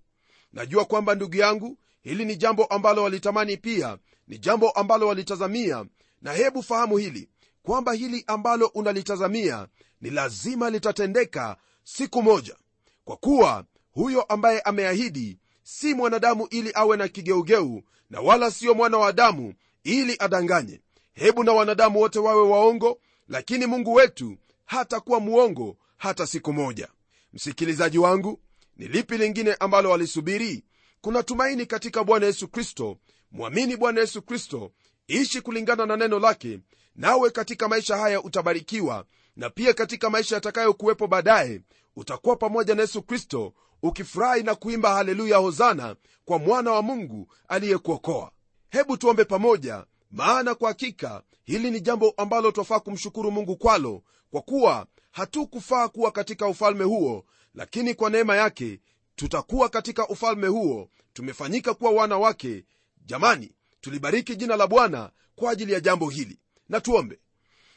Najua 0.53 0.85
kwamba 0.85 1.15
ndugu 1.15 1.35
yangu 1.35 1.77
hili 2.01 2.25
ni 2.25 2.35
jambo 2.35 2.65
ambalo 2.65 3.03
walitamani 3.03 3.57
pia 3.57 3.97
ni 4.27 4.37
jambo 4.37 4.69
ambalo 4.69 5.07
walitazamia 5.07 5.85
na 6.21 6.33
hebu 6.33 6.63
fahamu 6.63 6.97
hili 6.97 7.29
kwamba 7.63 7.93
hili 7.93 8.23
ambalo 8.27 8.65
unalitazamia 8.67 9.67
ni 10.01 10.09
lazima 10.09 10.69
litatendeka 10.69 11.57
siku 11.83 12.23
moja. 12.23 12.55
Kwa 13.05 13.17
kuwa 13.17 13.65
huyo 13.91 14.21
ambaye 14.21 14.59
ameahidi 14.61 15.39
si 15.63 15.93
mwanadamu 15.93 16.47
ili 16.49 16.71
awe 16.73 16.97
na 16.97 17.07
kigeugeu 17.07 17.83
na 18.09 18.21
wala 18.21 18.51
siyo 18.51 18.73
mwana 18.73 18.97
wa 18.97 19.07
adamu 19.07 19.53
ili 19.83 20.15
adanganye 20.19 20.81
hebu 21.15 21.43
na 21.43 21.51
wanadamu 21.53 21.99
wote 21.99 22.19
wawe 22.19 22.41
waongo 22.49 22.99
lakini 23.27 23.65
mungu 23.65 23.93
wetu 23.93 24.37
hatakuwa 24.65 25.19
muongo 25.19 25.77
hata 25.97 26.27
siku 26.27 26.53
moja. 26.53 26.87
Msikilizaji 27.33 27.97
wangu 27.97 28.39
ni 28.77 28.87
lipi 28.87 29.17
lingine 29.17 29.53
ambalo 29.53 29.89
walisubiri? 29.89 30.63
Kuna 31.01 31.23
tumaini 31.23 31.65
katika 31.65 32.03
bwana 32.03 32.25
yesu 32.25 32.47
kristo. 32.47 32.97
Mwamini 33.31 33.77
bwana 33.77 34.01
yesu 34.01 34.21
kristo. 34.21 34.71
Ishi 35.07 35.41
kulingana 35.41 35.85
na 35.85 35.97
neno 35.97 36.19
lake 36.19 36.59
nawe 36.95 37.29
katika 37.29 37.67
maisha 37.67 37.97
haya 37.97 38.21
utabarikiwa 38.23 39.05
na 39.35 39.49
pia 39.49 39.73
katika 39.73 40.09
maisha 40.09 40.35
yatakayokuwepo 40.35 41.07
baadaye 41.07 41.61
utakuwa 41.95 42.35
pamoja 42.35 42.75
na 42.75 42.81
yesu 42.81 43.01
kristo 43.03 43.53
ukifurahi 43.83 44.43
na 44.43 44.55
kuimba 44.55 44.93
haleluya 44.93 45.37
hozana 45.37 45.95
kwa 46.25 46.39
mwana 46.39 46.71
wa 46.71 46.81
mungu 46.81 47.27
aliyekuokoa. 47.47 48.31
Hebu 48.69 48.97
tuombe 48.97 49.25
pamoja 49.25 49.85
maana 50.15 50.55
kwa 50.55 50.67
hakika 50.69 51.23
hili 51.43 51.71
ni 51.71 51.81
jambo 51.81 52.13
ambalo 52.17 52.51
twafaa 52.51 52.79
kumshukuru 52.79 53.31
mungu 53.31 53.57
kwalo 53.57 54.03
kwa 54.31 54.41
kuwa 54.41 54.87
hatukufaa 55.11 55.87
kuwa 55.87 56.11
katika 56.11 56.47
ufalme 56.47 56.83
huo 56.83 57.25
lakini 57.55 57.93
kwa 57.93 58.09
neema 58.09 58.35
yake 58.35 58.79
tutakuwa 59.15 59.69
katika 59.69 60.07
ufalme 60.07 60.47
huo. 60.47 60.89
Tumefanyika 61.13 61.73
kuwa 61.73 61.91
wana 61.91 62.17
wake. 62.17 62.65
Jamani 63.05 63.51
tulibariki 63.81 64.35
jina 64.35 64.55
la 64.55 64.67
bwana 64.67 65.11
kwa 65.35 65.51
ajili 65.51 65.73
ya 65.73 65.79
jambo 65.79 66.09
hili. 66.09 66.39
Na 66.69 66.81
tuombe. 66.81 67.19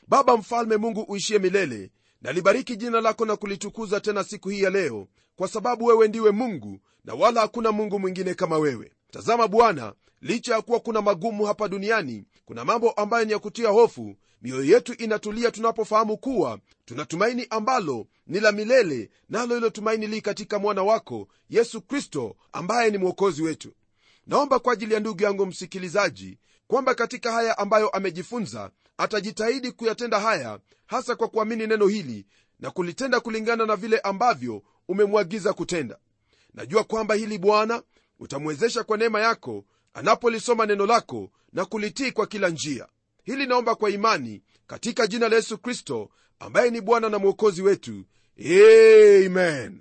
Baba 0.08 0.36
mfalme 0.36 0.76
mungu 0.76 1.00
uishie 1.02 1.38
milele 1.38 1.90
nalibariki 2.22 2.76
jina 2.76 3.00
lako 3.00 3.24
na 3.26 3.36
kulitukuza 3.36 4.00
tena 4.00 4.24
siku 4.24 4.48
hii 4.48 4.62
ya 4.62 4.70
leo 4.70 5.08
kwa 5.36 5.48
sababu 5.48 5.84
wewe 5.84 6.08
ndiwe 6.08 6.30
mungu 6.30 6.80
na 7.04 7.14
wala 7.14 7.40
hakuna 7.40 7.72
mungu 7.72 7.98
mwingine 7.98 8.34
kama 8.34 8.58
wewe 8.58 8.92
tazama 9.10 9.48
bwana 9.48 9.94
licha 10.20 10.54
ya 10.54 10.62
kuwa 10.62 10.80
kuna 10.80 11.02
magumu 11.02 11.44
hapa 11.44 11.68
duniani 11.68 12.24
kuna 12.44 12.64
mambo 12.64 12.90
ambayo 12.90 13.24
ni 13.24 13.32
ya 13.32 13.38
kutia 13.38 13.68
hofu 13.68 14.16
mioyo 14.42 14.64
yetu 14.64 14.92
inatulia 14.92 15.50
tunapofahamu 15.50 16.16
kuwa 16.18 16.58
tuna 16.84 17.04
tumaini 17.04 17.46
ambalo 17.50 18.06
ni 18.26 18.40
la 18.40 18.52
milele 18.52 19.10
nalo 19.28 19.54
hilo 19.54 19.70
tumaini 19.70 20.06
li 20.06 20.20
katika 20.20 20.58
mwana 20.58 20.82
wako 20.82 21.28
yesu 21.50 21.82
kristo 21.82 22.36
ambaye 22.52 22.90
ni 22.90 22.98
mwokozi 22.98 23.42
wetu. 23.42 23.72
Naomba 24.26 24.58
kwa 24.58 24.72
ajili 24.72 24.94
ya 24.94 25.00
ndugu 25.00 25.22
yangu 25.22 25.46
msikilizaji 25.46 26.38
kwamba 26.66 26.94
katika 26.94 27.32
haya 27.32 27.58
ambayo 27.58 27.88
amejifunza 27.88 28.70
atajitahidi 28.98 29.72
kuyatenda 29.72 30.20
haya 30.20 30.58
hasa 30.86 31.16
kwa 31.16 31.28
kuamini 31.28 31.66
neno 31.66 31.86
hili 31.86 32.26
na 32.60 32.70
kulitenda 32.70 33.20
kulingana 33.20 33.66
na 33.66 33.76
vile 33.76 33.98
ambavyo 33.98 34.62
umemwagiza 34.88 35.52
kutenda. 35.52 35.98
Najua 36.54 36.84
kwamba 36.84 37.14
hili 37.14 37.38
bwana 37.38 37.82
utamwezesha 38.18 38.84
kwa 38.84 38.96
neema 38.96 39.20
yako 39.20 39.64
anapolisoma 39.94 40.66
neno 40.66 40.86
lako 40.86 41.30
na 41.52 41.64
kulitii 41.64 42.12
kwa 42.12 42.26
kila 42.26 42.48
njia. 42.48 42.86
Hili 43.24 43.46
naomba 43.46 43.74
kwa 43.74 43.90
imani 43.90 44.42
katika 44.66 45.06
jina 45.06 45.28
la 45.28 45.36
yesu 45.36 45.58
kristo 45.58 46.10
ambaye 46.38 46.70
ni 46.70 46.80
bwana 46.80 47.08
na 47.08 47.18
mwokozi 47.18 47.62
wetu. 47.62 48.04
Amen. 49.26 49.80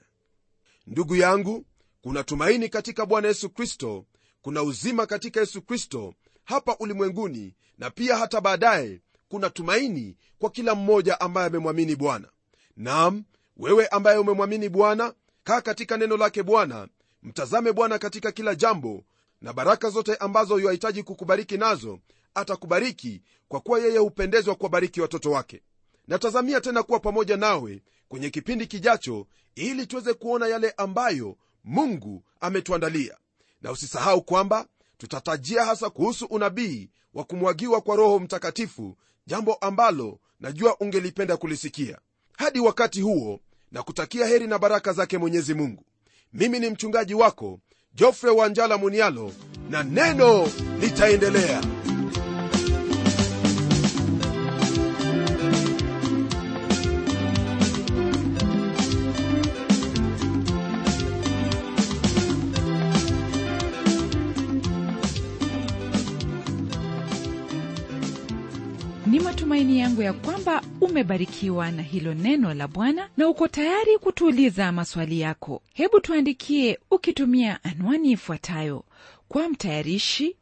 Ndugu 0.87 1.15
yangu 1.15 1.65
kuna 2.01 2.23
tumaini 2.23 2.69
katika 2.69 3.05
bwana 3.05 3.27
yesu 3.27 3.49
kristo 3.49 4.05
kuna 4.41 4.63
uzima 4.63 5.05
katika 5.05 5.39
yesu 5.39 5.61
kristo 5.61 6.13
hapa 6.43 6.75
ulimwenguni 6.79 7.55
na 7.77 7.89
pia 7.89 8.17
hata 8.17 8.41
baadaye 8.41 9.01
kuna 9.29 9.49
tumaini 9.49 10.17
kwa 10.39 10.49
kila 10.49 10.75
mmoja 10.75 11.19
ambaye 11.21 11.47
amemwamini 11.47 11.95
bwana. 11.95 12.27
Nam 12.77 13.23
wewe 13.57 13.87
ambaye 13.87 14.17
umemwamini 14.17 14.69
bwana 14.69 15.13
kaa 15.43 15.61
katika 15.61 15.97
neno 15.97 16.17
lake 16.17 16.43
bwana 16.43 16.87
mtazame 17.23 17.73
bwana 17.73 17.99
katika 17.99 18.31
kila 18.31 18.55
jambo 18.55 19.03
na 19.41 19.53
baraka 19.53 19.89
zote 19.89 20.15
ambazo 20.15 20.59
yuahitaji 20.59 21.03
kukubariki 21.03 21.57
nazo 21.57 21.99
atakubariki 22.35 23.21
kwa 23.47 23.59
kuwa 23.59 23.79
yeye 23.79 23.97
hupendezwa 23.97 24.55
kuwabariki 24.55 25.01
watoto 25.01 25.31
wake. 25.31 25.61
Natazamia 26.07 26.61
tena 26.61 26.83
kuwa 26.83 26.99
pamoja 26.99 27.37
nawe 27.37 27.81
kwenye 28.07 28.29
kipindi 28.29 28.67
kijacho 28.67 29.27
ili 29.55 29.85
tuweze 29.87 30.13
kuona 30.13 30.47
yale 30.47 30.73
ambayo 30.77 31.37
mungu 31.63 32.23
ametuandalia. 32.39 33.17
Na 33.61 33.71
usisahau 33.71 34.21
kwamba 34.21 34.67
tutatajia 34.97 35.65
hasa 35.65 35.89
kuhusu 35.89 36.25
unabii 36.25 36.89
wa 37.13 37.23
kumwagiwa 37.23 37.81
kwa 37.81 37.95
roho 37.95 38.19
mtakatifu 38.19 38.97
jambo 39.27 39.53
ambalo 39.53 40.19
najua 40.39 40.77
ungelipenda 40.79 41.37
kulisikia. 41.37 41.99
Hadi 42.37 42.59
wakati 42.59 43.01
huo 43.01 43.39
na 43.71 43.83
kutakia 43.83 44.25
heri 44.27 44.47
na 44.47 44.59
baraka 44.59 44.93
zake 44.93 45.17
mwenyezi 45.17 45.53
mungu 45.53 45.85
mimi 46.37 46.59
ni 46.59 46.69
mchungaji 46.69 47.13
wako 47.13 47.59
jofre 47.93 48.29
wanjala 48.31 48.77
munialo 48.77 49.31
na 49.69 49.83
neno 49.83 50.47
litaendelea 50.81 51.61
yangu 69.97 70.01
ya 70.01 70.13
kwamba 70.13 70.61
umebarikiwa 70.81 71.71
na 71.71 71.81
hilo 71.81 72.13
neno 72.13 72.53
la 72.53 72.67
bwana 72.67 73.09
na 73.17 73.27
uko 73.29 73.47
tayari 73.47 73.97
kutuuliza 73.97 74.71
maswali 74.71 75.19
yako. 75.19 75.61
Hebu 75.73 75.99
tuandikie 75.99 76.79
ukitumia 76.91 77.63
anwani 77.63 78.11
ifuatayo. 78.11 78.83
Kwa 79.27 79.49
mtayarishi 79.49 80.35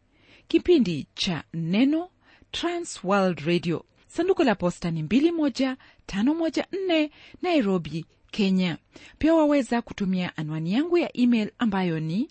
kipindi 0.47 1.07
cha 1.13 1.43
neno 1.53 2.09
transworld 2.51 3.39
radio. 3.39 3.85
Sanduku 4.07 4.43
la 4.43 4.55
posta 4.55 4.91
ni 4.91 5.03
21514 5.03 7.09
nairobi 7.41 8.05
kenya. 8.31 8.77
Pia 9.17 9.33
waweza 9.33 9.81
kutumia 9.81 10.37
anwani 10.37 10.73
yangu 10.73 10.97
ya 10.97 11.17
email 11.17 11.51
ambayo 11.57 11.99
ni 11.99 12.27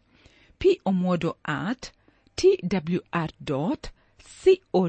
pomodo 0.59 1.37
at 1.45 1.93
twr 2.37 3.29
co 4.73 4.89